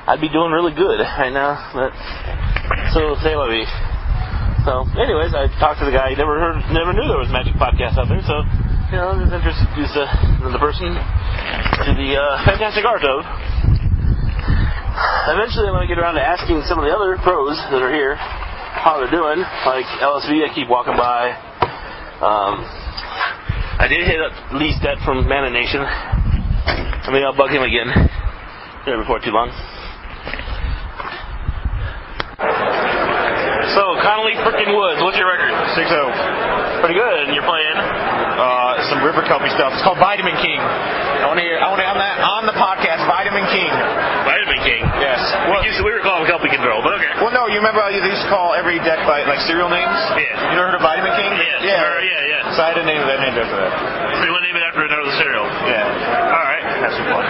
I'd 0.05 0.21
be 0.21 0.29
doing 0.29 0.53
really 0.53 0.77
good 0.77 1.01
right 1.01 1.33
now. 1.33 1.57
But 1.73 1.89
so 2.93 3.17
say 3.25 3.33
la 3.33 3.49
vie. 3.49 3.65
So, 4.61 4.85
anyways, 4.93 5.33
I 5.33 5.49
talked 5.57 5.81
to 5.81 5.89
the 5.89 5.95
guy. 5.95 6.13
Never 6.13 6.37
heard, 6.37 6.61
never 6.69 6.93
knew 6.93 7.07
there 7.07 7.17
was 7.17 7.31
Magic 7.33 7.57
podcast 7.57 7.97
out 7.97 8.11
there. 8.11 8.21
So, 8.27 8.43
you 8.93 8.99
know, 8.99 9.17
was 9.17 9.31
introduced 9.31 9.95
to 9.97 10.05
the 10.53 10.61
person 10.61 10.93
to 10.93 11.91
the 11.97 12.09
uh, 12.19 12.45
fantastic 12.45 12.85
art 12.85 13.01
of. 13.01 13.25
Eventually, 15.29 15.67
I'm 15.69 15.75
going 15.77 15.87
to 15.87 15.91
get 15.91 16.01
around 16.01 16.15
to 16.15 16.25
asking 16.25 16.63
some 16.67 16.79
of 16.79 16.85
the 16.85 16.91
other 16.91 17.15
pros 17.23 17.55
that 17.71 17.79
are 17.79 17.93
here 17.93 18.15
how 18.15 18.99
they're 18.99 19.11
doing. 19.11 19.39
Like 19.65 19.87
LSV, 20.03 20.43
I 20.43 20.49
keep 20.53 20.67
walking 20.67 20.95
by. 20.95 21.31
Um, 22.19 22.63
I 23.79 23.87
did 23.87 24.03
hit 24.03 24.19
at 24.19 24.55
least 24.59 24.83
that 24.83 24.99
from 25.07 25.23
Mana 25.27 25.49
Nation. 25.49 25.79
I 25.79 27.07
mean, 27.11 27.23
I'll 27.23 27.35
bug 27.35 27.51
him 27.51 27.63
again 27.63 27.87
here 28.83 28.99
before 28.99 29.23
too 29.23 29.31
long. 29.31 29.49
So, 33.71 33.83
Conley 34.03 34.35
freaking 34.43 34.75
Woods, 34.75 34.99
what's 34.99 35.15
your 35.15 35.29
record? 35.31 35.51
6-0. 35.77 36.81
Pretty 36.83 36.95
good, 36.95 37.27
and 37.27 37.35
you're 37.35 37.47
playing. 37.47 37.77
Uh, 37.77 38.79
some 38.87 39.03
River 39.03 39.23
Kelpie 39.27 39.51
stuff. 39.51 39.75
It's 39.75 39.83
called 39.83 39.99
Vitamin 39.99 40.35
King. 40.39 40.59
I 40.59 41.27
want 41.27 41.37
to 41.39 41.45
hear. 41.45 41.59
I 41.59 41.67
want 41.67 41.83
to 41.83 41.87
on 41.87 41.99
that 41.99 42.17
on 42.23 42.43
the 42.47 42.55
podcast. 42.55 43.03
Vitamin 43.03 43.43
King. 43.51 43.67
Yes. 45.49 45.61
We, 45.61 45.67
used 45.73 45.79
to, 45.81 45.85
we 45.85 45.93
were 45.97 46.05
calling 46.05 46.25
Kelpie 46.29 46.53
Control, 46.53 46.79
but 46.85 46.93
okay. 47.01 47.09
Well, 47.25 47.33
no, 47.33 47.49
you 47.49 47.57
remember 47.59 47.81
how 47.81 47.89
they 47.89 47.97
used 48.01 48.21
to 48.25 48.31
call 48.31 48.53
every 48.53 48.77
deck 48.85 49.01
by 49.09 49.25
like 49.25 49.41
cereal 49.49 49.67
names? 49.69 49.97
Yeah. 50.15 50.53
You 50.53 50.61
never 50.61 50.69
heard 50.73 50.77
of 50.77 50.85
Vitamin 50.85 51.13
King? 51.17 51.31
Yeah, 51.33 51.73
Yeah. 51.73 51.81
or- 51.89 52.01
yeah, 52.05 52.21
yeah. 52.29 52.53
So 52.55 52.61
I 52.63 52.73
had 52.73 52.77
to 52.81 52.85
name 52.85 53.01
that 53.09 53.19
named 53.21 53.37
after 53.37 53.57
that. 53.57 53.71
So 53.73 54.21
you 54.25 54.31
want 54.33 54.45
to 54.45 54.49
name 54.53 54.57
it 54.61 54.65
after 54.69 54.81
another 54.85 55.13
cereal? 55.17 55.45
Yeah. 55.65 56.33
All 56.37 56.45
right. 56.45 56.63
Have 56.85 56.93
some 56.93 57.07
fun. 57.09 57.25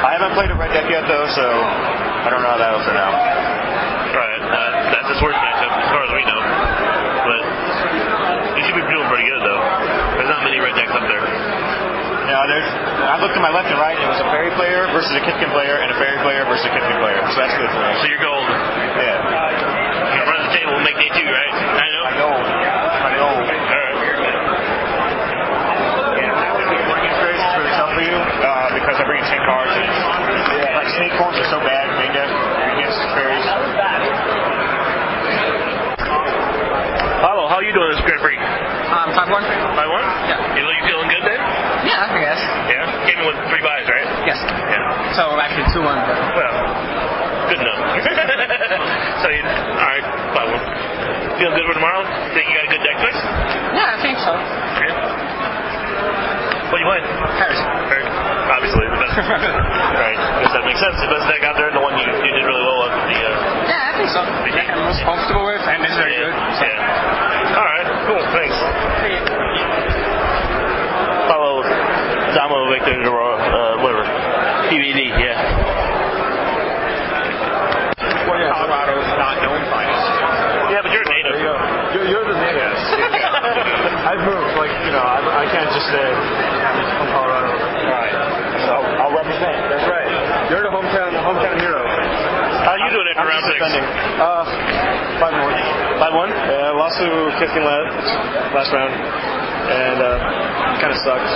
I 0.00 0.10
haven't 0.16 0.32
played 0.38 0.50
a 0.50 0.56
red 0.56 0.72
deck 0.72 0.88
yet 0.88 1.04
though, 1.06 1.26
so 1.36 1.44
I 1.44 2.28
don't 2.32 2.40
know 2.40 2.50
how 2.50 2.58
that'll 2.60 2.84
turn 2.86 2.96
out. 2.96 3.14
Right. 4.10 4.40
Uh, 4.42 4.70
that's 4.96 5.08
his 5.12 5.20
worst 5.22 5.38
matchup, 5.38 5.70
as 5.70 5.88
far 5.92 6.02
as 6.02 6.10
we 6.14 6.22
know. 6.26 6.40
But 7.26 7.40
you 8.58 8.62
should 8.66 8.78
be 8.80 8.84
doing 8.90 9.06
pretty 9.06 9.26
good, 9.30 9.42
though. 9.44 9.62
There's 10.18 10.30
not 10.30 10.42
many 10.42 10.58
red 10.58 10.74
decks 10.74 10.90
up 10.90 11.04
there. 11.06 11.22
Yeah, 12.30 12.46
there's. 12.46 12.70
I 13.10 13.18
looked 13.18 13.34
to 13.34 13.42
my 13.42 13.50
left 13.50 13.66
and 13.74 13.80
right. 13.82 13.98
and 13.98 14.06
It 14.06 14.10
was 14.14 14.22
a 14.22 14.30
fairy 14.30 14.54
player 14.54 14.86
versus 14.94 15.10
a 15.18 15.22
Kithkin 15.26 15.50
player, 15.50 15.82
and 15.82 15.90
a 15.90 15.98
fairy 15.98 16.14
player 16.22 16.46
versus 16.46 16.62
a 16.62 16.70
Kithkin 16.70 17.02
player. 17.02 17.18
So 17.26 17.42
that's 17.42 17.58
good 17.58 17.66
for 17.74 17.82
me. 17.82 17.90
So 17.98 18.06
you're 18.06 18.22
gold. 18.22 18.46
Yeah. 19.02 20.14
You 20.14 20.22
run 20.30 20.38
the 20.46 20.54
table 20.54 20.78
and 20.78 20.86
make 20.86 20.94
day 20.94 21.10
two, 21.10 21.26
right? 21.26 21.50
I 21.50 21.90
know. 21.90 22.06
I 22.06 22.14
know. 22.22 22.30
I 22.30 23.10
know. 23.18 23.30
All 23.34 23.82
right. 23.82 23.98
And 26.22 26.30
I 26.30 26.54
would 26.54 26.70
think 26.70 26.82
bringing 26.86 27.14
fairies 27.18 27.42
is 27.42 27.54
really 27.58 27.74
tough 27.74 27.90
for 27.98 28.04
you 28.06 28.14
uh, 28.14 28.78
because 28.78 28.94
I 28.94 29.02
bring 29.10 29.18
in 29.18 29.26
10 29.26 29.50
cards. 29.50 29.74
And 29.74 30.70
like 30.78 30.90
snake 31.02 31.14
forms 31.18 31.34
are 31.34 31.50
so 31.50 31.58
bad 31.66 31.82
main 31.98 32.14
deck 32.14 32.30
against 32.78 32.98
fairies. 33.10 33.42
Paulo, 37.26 37.50
how 37.50 37.58
are 37.58 37.66
you 37.66 37.74
doing 37.74 37.90
this 37.90 37.98
Grand 38.06 38.22
Prix? 38.22 38.38
Um, 38.38 39.18
five 39.18 39.26
one. 39.34 39.42
By 39.74 39.86
one? 39.90 40.06
Yeah. 40.30 40.38
You, 40.54 40.62
you 40.62 40.82
feeling 40.86 41.10
good 41.10 41.26
then? 41.26 41.40
I 42.30 42.38
guess. 42.38 42.42
Yeah. 42.70 42.86
Came 43.10 43.18
in 43.18 43.26
with 43.26 43.38
three 43.50 43.58
buys, 43.58 43.82
right? 43.90 44.06
Yes. 44.22 44.38
Yeah. 44.38 45.18
So 45.18 45.34
actually 45.34 45.66
two 45.74 45.82
one, 45.82 45.98
Well, 45.98 46.54
good 47.50 47.58
enough. 47.58 47.80
so 49.22 49.26
you, 49.34 49.42
all 49.42 49.82
right, 49.90 50.04
by 50.30 50.44
one. 50.46 50.62
Feeling 51.42 51.58
good 51.58 51.66
for 51.66 51.74
tomorrow? 51.74 52.06
Think 52.30 52.46
you 52.46 52.54
got 52.54 52.70
a 52.70 52.72
good 52.78 52.84
deck 52.86 52.96
choice? 53.02 53.18
yeah, 53.74 53.96
I 53.96 53.98
think 53.98 54.14
so. 54.22 54.30
Yeah. 54.30 54.94
What 56.70 56.78
are 56.78 56.82
you 56.86 56.86
playing? 56.86 57.06
Harris. 57.34 57.58
Very, 57.90 58.06
obviously 58.46 58.86
the 58.86 58.94
best. 59.02 59.14
right. 59.98 60.18
Guess 60.46 60.54
that 60.54 60.62
makes 60.62 60.78
sense. 60.78 60.94
The 61.02 61.10
best 61.10 61.26
deck 61.26 61.42
out 61.42 61.58
there, 61.58 61.66
and 61.66 61.74
the 61.74 61.82
one 61.82 61.98
you, 61.98 62.06
you 62.06 62.30
did 62.30 62.46
really 62.46 62.62
well 62.62 62.78
with. 62.86 62.94
The, 63.10 63.18
uh, 63.26 63.34
Yeah, 63.66 63.90
I 63.90 63.92
think 63.98 64.06
so. 64.14 64.22
The 64.22 64.54
Deck 64.54 64.70
I'm 64.70 64.86
most 64.86 65.02
comfortable 65.02 65.50
with, 65.50 65.66
and 65.66 65.82
it's 65.82 65.98
very 65.98 66.14
yeah. 66.14 66.30
good. 66.30 66.34
So. 66.62 66.64
Yeah. 66.70 67.58
All 67.58 67.66
right. 67.66 67.86
Cool. 68.06 68.22
Thanks. 68.30 68.54
Damo 72.40 72.72
Victor 72.72 72.96
uh, 73.04 73.84
whatever. 73.84 74.00
PVD. 74.72 75.12
Yeah. 75.12 75.36
Colorado's 78.00 79.12
not 79.20 79.36
known 79.44 79.60
finest. 79.68 80.08
Yeah, 80.72 80.80
but 80.80 80.88
you're 80.88 81.04
a 81.04 81.12
native. 81.20 81.36
You're, 81.36 82.08
you're 82.08 82.24
the 82.24 82.32
native. 82.40 82.64
I've 84.08 84.24
moved. 84.24 84.56
Like, 84.56 84.72
you 84.88 84.92
know, 84.96 85.04
I, 85.04 85.20
I 85.20 85.44
can't 85.52 85.68
just 85.68 85.84
say 85.92 86.00
I'm 86.00 86.80
from 86.96 87.08
Colorado. 87.12 87.52
Right. 87.84 88.08
So 88.64 88.72
I'll, 88.72 88.88
I'll 89.04 89.14
represent. 89.20 89.52
That's 89.68 89.84
right. 89.84 90.08
You're 90.48 90.64
the 90.64 90.72
hometown 90.72 91.12
hometown 91.20 91.60
hero. 91.60 91.84
How 91.84 92.72
are 92.72 92.80
you 92.80 92.88
doing 92.88 93.04
after 93.12 93.20
I'm 93.20 93.36
round 93.36 93.44
just 93.44 93.52
six? 93.52 93.60
defending. 93.60 93.84
Uh, 94.16 94.48
five 95.20 95.34
more. 95.36 95.52
Five 96.00 96.14
one. 96.16 96.32
Yeah, 96.32 96.72
lost 96.72 96.96
to 97.04 97.08
Kithkin 97.36 97.68
last, 97.68 98.56
last 98.56 98.72
round. 98.72 98.96
And 99.70 99.98
uh, 100.02 100.18
kind 100.82 100.90
of 100.90 100.98
sucked. 101.06 101.30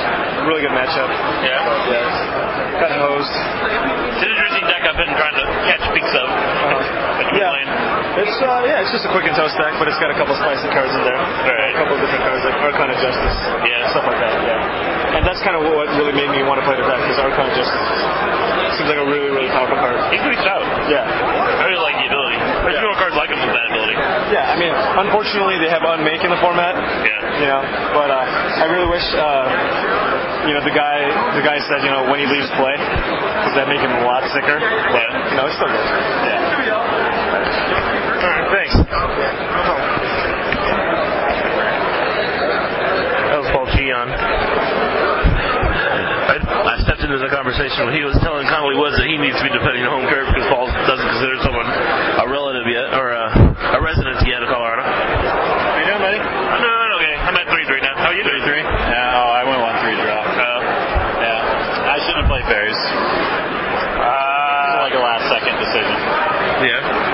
Really 0.50 0.62
good 0.66 0.74
matchup. 0.74 1.06
Yeah. 1.46 1.62
But, 1.62 1.78
yeah. 1.86 2.82
Got 2.82 2.90
hosed. 2.98 3.30
It's 3.30 4.22
an 4.26 4.30
interesting 4.34 4.66
deck 4.66 4.82
I've 4.82 4.98
been 4.98 5.14
trying 5.14 5.36
to 5.38 5.44
catch 5.70 5.84
peeks 5.94 6.12
of. 6.18 6.26
You've 7.30 7.38
Yeah. 7.38 7.50
playing. 7.54 7.70
It's 8.14 8.38
uh, 8.42 8.62
yeah, 8.66 8.78
it's 8.82 8.90
just 8.94 9.06
a 9.06 9.10
quick 9.10 9.26
and 9.26 9.34
toast 9.34 9.54
deck, 9.58 9.74
but 9.78 9.86
it's 9.90 9.98
got 9.98 10.10
a 10.10 10.16
couple 10.18 10.34
spicy 10.38 10.70
cards 10.70 10.90
in 10.94 11.02
there. 11.06 11.18
Right. 11.18 11.74
A 11.74 11.78
couple 11.82 11.94
of 11.98 12.00
different 12.02 12.22
cards 12.26 12.42
like 12.46 12.58
Archon 12.62 12.90
of 12.90 12.98
Justice. 12.98 13.36
Yeah. 13.66 13.90
Stuff 13.94 14.06
like 14.10 14.18
that. 14.22 14.34
Yeah. 14.42 15.16
And 15.18 15.22
that's 15.26 15.42
kind 15.46 15.54
of 15.58 15.62
what 15.70 15.86
really 15.98 16.14
made 16.14 16.30
me 16.34 16.42
want 16.46 16.58
to 16.58 16.66
play 16.66 16.74
the 16.78 16.86
deck 16.86 16.98
because 17.06 17.18
Archon 17.22 17.46
of 17.46 17.54
Justice 17.54 17.86
seems 18.74 18.90
like 18.90 18.98
a 18.98 19.06
really 19.06 19.30
really 19.30 19.50
powerful 19.54 19.78
card. 19.78 19.94
He's 20.10 20.22
pretty 20.26 20.42
stout. 20.42 20.62
Yeah. 20.90 21.06
I 21.06 21.62
really 21.70 21.82
like 21.86 21.94
the 22.02 22.06
ability. 22.10 22.38
There's 22.66 22.78
Yeah. 22.82 22.86
more 22.90 22.98
cards 22.98 23.14
like 23.14 23.30
him 23.30 23.38
with 23.38 23.54
that 23.54 23.66
ability. 23.70 23.94
Yeah. 24.32 24.52
I 24.52 24.56
mean, 24.56 24.72
unfortunately 25.04 25.58
they 25.60 25.68
have 25.68 25.82
unmake 25.84 26.24
in 26.24 26.30
the 26.32 26.40
format. 26.40 26.76
Yeah. 27.04 27.42
You 27.42 27.48
know, 27.50 27.60
but 27.92 28.08
uh, 28.08 28.62
I 28.62 28.64
really 28.70 28.88
wish. 28.88 29.04
Uh, 29.12 29.48
you 30.44 30.52
know, 30.52 30.60
the 30.60 30.76
guy, 30.76 31.08
the 31.32 31.40
guy 31.40 31.56
said, 31.64 31.80
you 31.80 31.88
know, 31.88 32.04
when 32.12 32.20
he 32.20 32.28
leaves 32.28 32.44
play, 32.60 32.76
does 32.76 33.56
that 33.56 33.64
make 33.64 33.80
him 33.80 33.88
a 33.96 34.04
lot 34.04 34.20
sicker? 34.28 34.60
But, 34.60 35.00
Yeah. 35.08 35.32
you 35.32 35.36
know, 35.40 35.46
it's 35.48 35.56
still 35.56 35.72
good. 35.72 35.88
Yeah. 36.68 36.84
All 36.84 38.28
right. 38.28 38.44
Thanks. 38.52 38.76
That 43.24 43.38
was 43.40 43.48
Paul 43.56 43.66
Cheon. 43.72 44.08
I, 46.28 46.36
I 46.44 46.74
stepped 46.84 47.00
into 47.00 47.16
the 47.16 47.32
conversation 47.32 47.88
when 47.88 47.94
he 47.96 48.04
was 48.04 48.16
telling 48.20 48.44
Conley 48.48 48.76
Woods 48.76 48.96
that 49.00 49.08
he 49.08 49.16
needs 49.16 49.36
to 49.40 49.44
be 49.48 49.52
defending 49.52 49.80
the 49.84 49.92
home 49.92 50.04
turf 50.12 50.28
because 50.28 50.44
Paul 50.52 50.68
doesn't 50.68 51.08
consider 51.08 51.40
someone 51.40 51.66
a 52.20 52.26
relative 52.28 52.68
yet 52.68 52.92
or 52.92 53.16
a, 53.16 53.24
a 53.54 53.80
resident 53.80 54.18
yet 54.26 54.42
of 54.42 54.48
Colorado. 54.50 54.82
How 54.82 55.78
you 55.78 55.86
doing, 55.86 56.02
buddy? 56.02 56.18
I'm 56.18 56.60
doing 56.60 56.92
okay. 56.98 57.14
I'm 57.22 57.36
at 57.38 57.46
three 57.50 57.64
three 57.70 57.80
now. 57.80 57.94
How 57.94 58.10
are 58.10 58.16
you 58.16 58.26
doing? 58.26 58.42
Three. 58.42 58.62
Yeah, 58.62 59.18
oh, 59.18 59.30
I 59.30 59.42
went 59.46 59.60
one 59.62 59.76
three 59.82 59.96
drop. 60.02 60.26
Uh, 60.26 60.60
Yeah. 61.22 61.94
I 61.94 61.96
shouldn't 62.02 62.26
have 62.26 62.30
played 62.30 62.46
Bears. 62.50 62.74
It 62.74 62.82
was 62.82 64.10
uh, 64.10 64.84
like 64.84 64.94
a 64.98 65.02
last 65.02 65.24
second 65.30 65.54
decision. 65.58 65.96
yeah. 66.66 67.04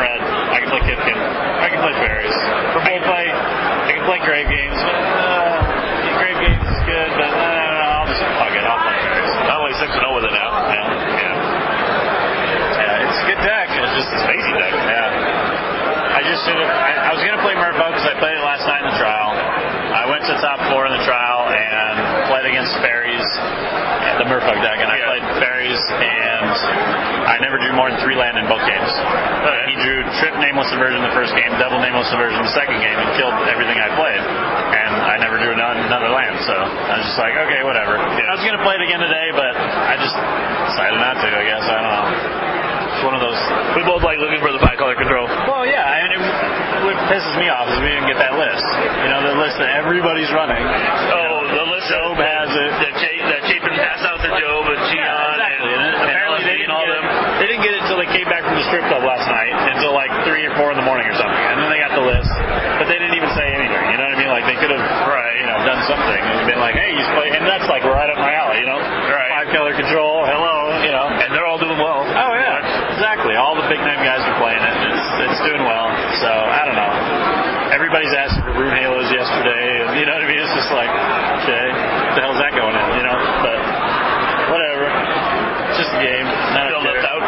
red. 0.00 0.20
I 0.20 0.58
can 0.64 0.68
play 0.72 0.82
Kithkin. 0.88 1.16
I 1.16 1.68
can 1.68 1.69
play 1.80 1.94
fairies. 2.00 2.36
I 2.36 2.90
can 2.92 3.02
play. 3.04 3.26
I 3.32 3.90
can 3.96 4.04
play 4.06 4.20
grave 4.24 4.46
games. 4.48 4.78
But, 4.80 4.96
uh, 4.96 6.18
grave 6.20 6.38
games 6.44 6.62
is 6.64 6.80
good, 6.86 7.10
but 7.16 7.32
uh, 7.32 7.94
I'll 7.96 8.08
just 8.08 8.22
fuck 8.36 8.52
it. 8.52 8.64
I'll 8.64 8.82
play 8.84 8.98
fairies. 9.04 9.32
I'm 9.48 9.58
only 9.64 9.76
six 9.80 9.90
and 9.96 10.00
zero 10.04 10.12
with 10.16 10.26
it 10.28 10.34
now. 10.36 10.50
Yeah, 10.70 10.84
yeah. 11.20 11.34
Yeah, 12.80 13.04
it's 13.08 13.18
a 13.20 13.26
good 13.28 13.40
deck. 13.44 13.66
It's 13.72 13.94
just 13.96 14.08
It's 14.12 14.24
amazing 14.28 14.54
deck. 14.60 14.72
yeah. 14.76 16.16
I 16.16 16.20
just 16.26 16.40
should 16.44 16.58
have. 16.58 16.68
I, 16.70 16.90
I 17.08 17.10
was 17.16 17.22
gonna 17.24 17.40
play 17.42 17.56
Merfolk 17.56 17.96
because 17.96 18.06
I 18.08 18.14
played 18.20 18.36
it 18.36 18.44
last 18.44 18.64
night 18.68 18.82
in 18.84 18.88
the 18.92 18.98
trial. 19.00 19.30
I 19.90 20.04
went 20.10 20.22
to 20.26 20.34
top 20.42 20.58
four 20.70 20.86
in 20.86 20.92
the 20.94 21.02
trial 21.06 21.48
and 21.50 21.94
played 22.30 22.46
against 22.50 22.72
fairies, 22.82 23.24
the 24.22 24.26
Merfolk 24.28 24.58
deck, 24.62 24.78
and 24.78 24.90
I 24.90 24.98
Yeah. 25.00 25.08
played 25.10 25.24
fairies, 25.42 25.80
and 25.90 26.46
I 27.26 27.29
never 27.40 27.58
drew 27.60 27.72
more 27.76 27.88
than 27.90 27.98
three 28.04 28.16
land 28.16 28.36
in 28.40 28.46
both 28.48 28.62
games. 28.64 28.90
He 29.68 29.74
drew 29.80 30.02
trip 30.20 30.34
nameless 30.40 30.68
inversion 30.74 31.00
the 31.04 31.14
first 31.16 31.32
game, 31.36 31.50
double 31.60 31.78
nameless 31.80 32.08
inversion 32.12 32.40
the 32.42 32.54
second 32.56 32.78
game, 32.82 32.96
and 32.98 33.08
killed 33.16 33.34
everything 33.50 33.78
I 33.80 33.88
played. 33.96 34.22
And 34.22 34.92
I 35.06 35.16
never 35.22 35.38
drew 35.38 35.54
another, 35.54 35.80
another 35.86 36.10
land, 36.10 36.36
so 36.44 36.54
I 36.56 36.94
was 37.00 37.06
just 37.06 37.18
like, 37.20 37.34
okay, 37.48 37.62
whatever. 37.66 37.96
I 37.98 38.32
was 38.34 38.42
gonna 38.44 38.62
play 38.62 38.76
it 38.78 38.84
again 38.84 39.00
today, 39.02 39.28
but 39.34 39.52
I 39.56 39.94
just 40.00 40.16
decided 40.74 40.98
not 41.00 41.16
to. 41.22 41.26
I 41.30 41.44
guess 41.46 41.64
I 41.64 41.74
don't 41.78 41.90
know. 41.94 42.06
It's 42.90 43.04
one 43.06 43.14
of 43.16 43.22
those 43.22 43.38
We 43.78 43.86
both 43.86 44.02
like 44.04 44.18
looking 44.20 44.42
for 44.44 44.50
the 44.52 44.60
five 44.60 44.76
color 44.76 44.98
control. 44.98 45.24
well, 45.48 45.64
yeah, 45.64 45.86
I 45.86 46.04
mean, 46.04 46.12
it, 46.18 46.22
what 46.84 46.96
pisses 47.08 47.32
me 47.38 47.46
off 47.48 47.70
is 47.70 47.78
we 47.80 47.88
didn't 47.88 48.10
get 48.10 48.18
that 48.20 48.34
list. 48.36 48.66
You 49.06 49.08
know, 49.14 49.20
the 49.24 49.36
list 49.40 49.56
that 49.62 49.70
everybody's 49.78 50.28
running. 50.34 50.60
Oh, 50.60 51.46
the 51.48 51.64
list 51.70 51.86
Job 51.88 52.18
has 52.18 52.50
it. 52.50 52.70
that 52.82 52.92
Ch- 53.00 53.22
that 53.30 53.40
Chapin 53.48 53.72
passed 53.78 54.04
out 54.04 54.18
to 54.20 54.28
Job 54.30 54.62
and 54.68 54.80
Cheon 54.90 55.32
exactly. 55.38 55.70
and, 55.70 55.80
And, 55.80 55.94
and 55.96 56.06
apparently 56.06 56.40
they 56.44 56.54
LFD 56.54 56.60
didn't 56.60 56.70
and 56.70 56.72
all 56.76 56.86
get 56.86 56.94
them. 56.98 57.06
it. 57.08 57.38
They 57.40 57.46
didn't 57.50 57.64
get 57.64 57.72
it 57.74 57.80
until 57.88 57.98
they 57.98 58.10
came 58.10 58.28
back 58.28 58.42
from 58.44 58.54
the 58.58 58.59
strip 58.70 58.86
club 58.88 59.02
last 59.02 59.26
night, 59.26 59.50
until 59.74 59.92
like 59.92 60.10
three 60.24 60.46
or 60.46 60.54
four 60.56 60.70
in 60.70 60.78
the 60.78 60.86
morning 60.86 61.04
or 61.10 61.16
something, 61.18 61.42
and 61.50 61.58
then 61.58 61.68
they 61.74 61.82
got 61.82 61.92
the 61.92 62.04
list. 62.06 62.30
But 62.78 62.86
they 62.86 62.96
didn't 63.02 63.18
even 63.18 63.30
say 63.34 63.46
anything. 63.50 63.82
You 63.90 63.98
know 63.98 64.06
what 64.06 64.16
I 64.16 64.20
mean? 64.22 64.30
Like 64.32 64.46
they 64.46 64.56
could 64.58 64.70
have, 64.72 64.82
right? 65.10 65.34
You 65.42 65.46
know, 65.50 65.58
done 65.66 65.82
something 65.90 66.22
and 66.22 66.46
been 66.46 66.62
like, 66.62 66.78
hey, 66.78 66.94
you 66.94 67.04
play, 67.18 67.28
and 67.34 67.44
that's 67.44 67.66
like 67.66 67.82
right 67.84 68.08
up 68.08 68.18
my 68.22 68.32
alley. 68.32 68.62
You 68.62 68.68
know, 68.70 68.78
Right. 68.80 69.28
Five 69.42 69.48
color 69.52 69.74
control. 69.74 70.22
Hello. 70.24 70.56
You 70.86 70.92
know. 70.94 71.06
And 71.10 71.34
they're 71.34 71.46
all 71.50 71.58
doing 71.58 71.76
well. 71.80 72.06
Oh 72.06 72.32
yeah, 72.38 72.94
exactly. 72.94 73.34
All 73.34 73.58
the 73.58 73.66
big 73.66 73.80
name 73.82 74.00
guys 74.06 74.22
are 74.22 74.36
playing 74.38 74.62
it. 74.62 74.76
It's 74.86 75.06
it's 75.30 75.40
doing 75.46 75.64
well. 75.66 75.86
So 76.22 76.30
I 76.30 76.62
don't 76.68 76.78
know. 76.78 76.92
Everybody's 77.74 78.12
asking 78.14 78.42
for 78.46 78.54
runed 78.54 78.74
halos 78.78 79.08
yesterday, 79.10 79.82
and 79.86 79.98
you 79.98 80.04
know 80.06 80.14
what 80.14 80.26
I 80.26 80.28
mean. 80.30 80.38
It's 80.42 80.54
just 80.54 80.70
like, 80.74 80.90
okay, 81.42 81.64
what 81.74 82.14
the 82.18 82.22
hell's 82.22 82.40
that 82.42 82.52
going 82.54 82.74
in? 82.76 82.86
You 82.98 83.04
know, 83.06 83.16
but 83.42 83.58
whatever. 84.52 84.84
It's 85.70 85.78
just 85.86 85.92
a 85.94 86.00
game. 86.02 86.26
Not 86.54 86.66
Still 86.70 86.82
left 86.82 87.06
out. 87.06 87.22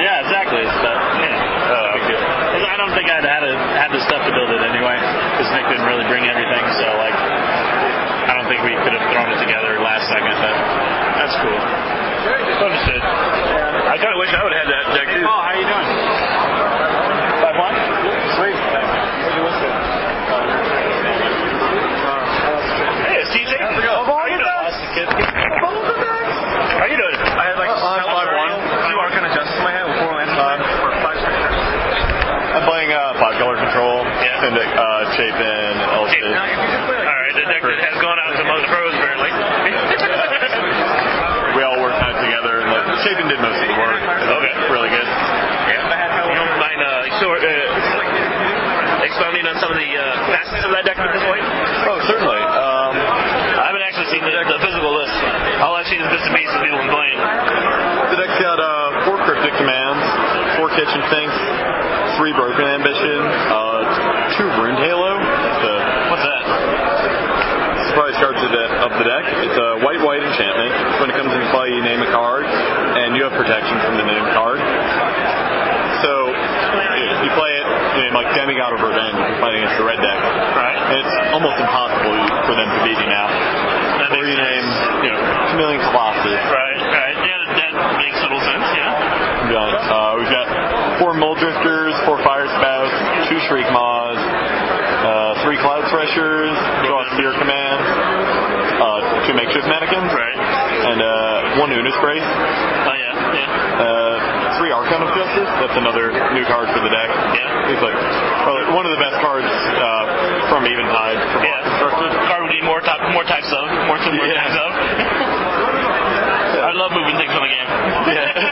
yeah, 0.00 0.24
exactly. 0.24 0.64
But 0.80 0.96
you 1.20 1.28
know, 1.28 1.42
no 1.68 1.80
big 2.00 2.04
deal. 2.08 2.20
'Cause 2.24 2.64
I 2.64 2.76
don't 2.80 2.92
think 2.96 3.06
I'd 3.12 3.28
had 3.28 3.44
a, 3.44 3.52
had 3.76 3.90
the 3.92 4.00
stuff 4.08 4.24
to 4.24 4.32
build 4.32 4.50
it 4.56 4.62
anyway, 4.64 4.96
because 5.36 5.48
Nick 5.52 5.68
didn't 5.68 5.84
really 5.86 6.08
bring 6.08 6.24
everything. 6.26 6.64
So 6.78 6.86
like, 6.94 7.18
I 8.30 8.32
don't 8.38 8.46
think 8.46 8.62
we 8.62 8.74
could 8.86 8.94
have 8.94 9.06
thrown 9.10 9.28
it 9.34 9.38
together 9.42 9.82
last 9.82 10.06
second. 10.06 10.36
But 10.38 10.54
that's 11.18 11.34
cool. 11.42 11.60
Understood. 12.58 13.02
I 13.02 13.96
kind 13.98 14.12
of 14.14 14.18
wish 14.18 14.30
I 14.30 14.42
would 14.42 14.54
have 14.54 14.62
had 14.62 14.70
that 14.70 14.84
deck 14.94 15.06
too. 15.10 15.22
Paul, 15.26 15.42
how 15.42 15.54
you 15.58 15.66
doing? 15.66 15.88
Five 17.42 17.56
one. 17.58 17.74
Sweet. 18.38 18.58
Hey, 23.06 23.16
it's 23.22 23.30
TJ. 23.34 23.52
How's 23.58 23.78
it 23.78 23.86
going? 23.86 24.06
How 24.06 24.26
you 24.30 24.38
doing? 24.38 24.54
How 26.78 26.86
you 26.90 26.98
doing? 26.98 27.16
I 27.16 27.44
had 27.48 27.58
like 27.58 27.70
I'm 27.70 27.82
five 27.82 28.06
one. 28.06 28.54
two 28.90 28.98
arcane 28.98 29.26
adjusts 29.26 29.54
in 29.54 29.62
my 29.62 29.72
hand 29.74 29.86
with 29.90 29.98
four 30.02 30.14
lands 30.14 30.34
for 30.34 30.90
five 31.02 31.18
six 31.22 31.34
I'm 32.58 32.64
playing 32.66 32.90
uh, 32.90 33.18
five 33.22 33.38
color 33.38 33.54
control. 33.54 34.02
Yeah. 34.02 34.46
And 34.46 34.54
uh, 34.58 35.14
Chapin, 35.14 35.74
Elfid. 35.94 36.34
All 36.34 37.18
right, 37.22 37.34
the 37.34 37.46
deck 37.46 37.62
that 37.62 37.78
has 37.78 37.96
gone 38.02 38.18
out 38.18 38.34
to 38.34 38.42
among 38.42 38.60
the 38.62 38.70
pros 38.70 38.92
apparently. 38.98 39.30
We 41.54 41.62
all 41.62 41.78
worked 41.78 42.02
on 42.02 42.10
it 42.10 42.18
together, 43.04 43.22
and 43.22 43.28
like, 43.28 43.28
Chapin 43.28 43.28
did 43.30 43.40
most 43.40 43.58
of 43.62 43.68
the 43.68 43.78
work. 43.78 44.00
Okay. 44.02 44.54
Really 44.72 44.90
good. 44.90 45.08
You 46.28 46.36
don't 46.36 46.58
mind 46.58 46.80
uh, 46.82 47.20
sort, 47.22 47.40
uh, 47.40 49.04
expounding 49.06 49.46
on 49.46 49.56
some 49.62 49.70
of 49.72 49.78
the 49.78 49.90
uh, 49.96 50.04
facets 50.34 50.64
of 50.66 50.70
that 50.74 50.84
deck 50.84 50.98
at 50.98 51.10
this 51.14 51.24
point? 51.24 51.44
Oh, 51.88 51.98
certainly. 52.04 52.42
Um, 52.42 52.92
I 53.58 53.64
haven't 53.72 53.84
actually 53.86 54.08
seen 54.12 54.22
the, 54.22 54.34
the 54.34 54.58
physical 54.60 54.92
list. 54.92 55.14
All 55.62 55.74
I've 55.74 55.88
seen 55.88 56.00
is 56.02 56.08
bits 56.10 56.26
and 56.26 56.34
pieces 56.36 56.54
of 56.54 56.62
people 56.62 56.78
playing. 56.90 57.18
the 58.12 58.18
deck's 58.18 58.38
got 58.42 58.58
uh, 58.60 59.08
four 59.08 59.18
cryptic 59.24 59.54
commands, 59.56 60.04
four 60.60 60.68
kitchen 60.74 61.00
finks, 61.08 61.38
three 62.20 62.34
broken 62.36 62.66
ambition, 62.66 63.18
uh, 63.48 64.36
two 64.36 64.48
runed 64.60 64.78
halo. 64.82 65.16
The 65.18 65.74
What's 66.12 66.24
that? 66.24 66.44
surprise 67.88 68.20
cards 68.20 68.38
of 68.44 68.52
the, 68.52 68.64
of 68.84 68.90
the 69.00 69.06
deck. 69.08 69.24
It's 69.48 69.58
a 69.58 69.68
white 69.80 69.98
white 70.04 70.20
enchantment. 70.20 70.70
When 71.00 71.08
it 71.08 71.16
comes 71.16 71.32
into 71.32 71.48
play, 71.50 71.72
you 71.72 71.80
name 71.80 71.98
a 71.98 72.06
card, 72.06 72.06
and 72.06 72.14
you 72.14 72.14
have 72.14 72.27
protection 73.38 73.78
from 73.86 73.94
the 73.96 74.04
named 74.06 74.28
card. 74.34 74.58
So 76.02 76.12
if 76.34 77.18
you 77.22 77.30
play 77.34 77.52
it 77.58 77.66
in 78.06 78.10
like 78.14 78.28
Demigod 78.34 78.74
Verdant, 78.78 79.14
if 79.18 79.24
you're 79.30 79.40
playing 79.42 79.62
against 79.62 79.78
the 79.78 79.86
red 79.86 79.98
deck. 80.02 80.18
Right. 80.54 80.78
It's 80.98 81.14
almost 81.34 81.58
impossible 81.58 82.14
for 82.46 82.54
them 82.58 82.68
to 82.70 82.78
beat 82.86 82.98
you 82.98 83.08
now. 83.10 83.26
That 83.98 84.10
Or 84.14 84.22
you 84.26 84.34
sense. 84.38 84.46
name, 84.46 84.66
you 85.06 85.10
know, 85.14 85.20
Chameleon 85.54 85.82
Colossus. 85.90 86.42
Right, 86.50 86.78
right. 86.78 87.16
Yeah, 87.18 87.38
that, 87.42 87.50
that 87.58 87.72
makes 87.98 88.16
total 88.22 88.38
sense, 88.46 88.66
yeah. 88.78 89.42
We've 89.42 89.54
got, 89.54 89.70
uh, 89.74 90.12
we've 90.22 90.30
got 90.32 90.46
four 91.02 91.12
Mulldrifters, 91.18 91.94
four 92.06 92.18
Fire 92.22 92.46
Spouts, 92.46 92.94
two 93.28 93.38
Shriek 93.50 93.66
Maws, 93.74 94.18
uh, 94.22 95.42
three 95.42 95.58
Cloud 95.58 95.82
Threshers, 95.90 96.54
two 96.86 96.94
Austere 96.94 97.34
Commands, 97.42 97.86
uh, 98.78 99.26
two 99.26 99.34
Makeshift 99.34 99.66
Mannequins, 99.66 100.10
Right. 100.14 100.38
and 100.94 100.98
uh, 101.02 101.60
one 101.62 101.70
Unis 101.74 101.96
Brace, 102.00 102.22
yeah, 103.38 103.82
uh, 103.82 104.58
three 104.58 104.74
Archon 104.74 105.00
of 105.06 105.10
Justice. 105.14 105.48
That's 105.62 105.78
another 105.78 106.10
new 106.34 106.44
card 106.50 106.66
for 106.74 106.82
the 106.82 106.90
deck. 106.90 107.10
Yeah. 107.38 107.70
It's 107.72 107.82
like 107.84 107.96
probably 108.42 108.74
one 108.74 108.84
of 108.84 108.92
the 108.92 109.00
best 109.02 109.16
cards 109.22 109.46
uh, 109.48 110.50
from 110.50 110.66
Eventide 110.66 111.18
from 111.32 111.42
Yeah. 111.46 111.62
Card 112.28 112.42
we 112.50 112.58
need 112.58 112.64
more, 112.66 112.80
type, 112.82 113.00
more 113.14 113.24
types 113.24 113.48
of. 113.54 113.64
More, 113.86 113.96
more 113.96 114.26
Yeah. 114.26 114.42
types 114.42 114.56
of. 114.58 114.68
I 116.68 116.72
love 116.74 116.90
moving 116.92 117.16
things 117.16 117.32
on 117.32 117.42
the 117.42 117.52
game. 117.52 117.68
Yeah. 118.12 118.47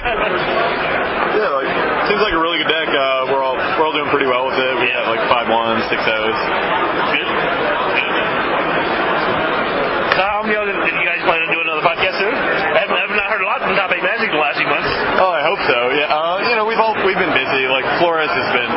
we've 17.17 17.33
been 17.33 17.37
busy. 17.49 17.65
Like 17.73 17.89
Flores 17.97 18.29
has 18.29 18.49
been 18.53 18.73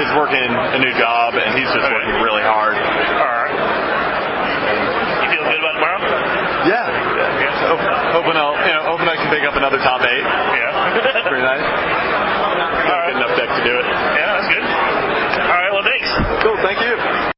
is 0.00 0.10
working 0.16 0.48
a 0.48 0.80
new 0.80 0.94
job 0.96 1.36
and 1.36 1.52
he's 1.52 1.68
just 1.68 1.84
okay. 1.84 1.92
working 1.92 2.16
really 2.24 2.40
hard. 2.40 2.80
All 2.80 3.28
right. 3.28 3.52
You 5.20 5.28
feel 5.36 5.44
good 5.44 5.60
about 5.60 5.74
tomorrow? 5.76 6.00
Yeah. 6.64 6.88
yeah. 6.88 7.44
yeah. 7.44 7.72
Open, 7.76 7.92
open 8.16 8.34
you 8.64 8.72
know, 8.72 8.82
open 8.88 9.04
up 9.04 9.20
can 9.20 9.28
pick 9.28 9.44
up 9.44 9.52
another 9.52 9.76
top 9.84 10.00
eight. 10.00 10.24
Yeah. 10.24 11.28
Pretty 11.28 11.44
nice. 11.44 11.60
All 11.60 12.56
right. 12.56 13.12
Good 13.12 13.20
enough 13.20 13.36
deck 13.36 13.50
to 13.52 13.62
do 13.68 13.74
it. 13.76 13.84
Yeah, 13.84 14.32
that's 14.32 14.48
good. 14.48 14.64
All 14.64 15.58
right. 15.60 15.72
Well, 15.76 15.84
thanks. 15.84 16.08
Cool. 16.40 16.56
Thank 16.64 16.80
you. 16.80 16.96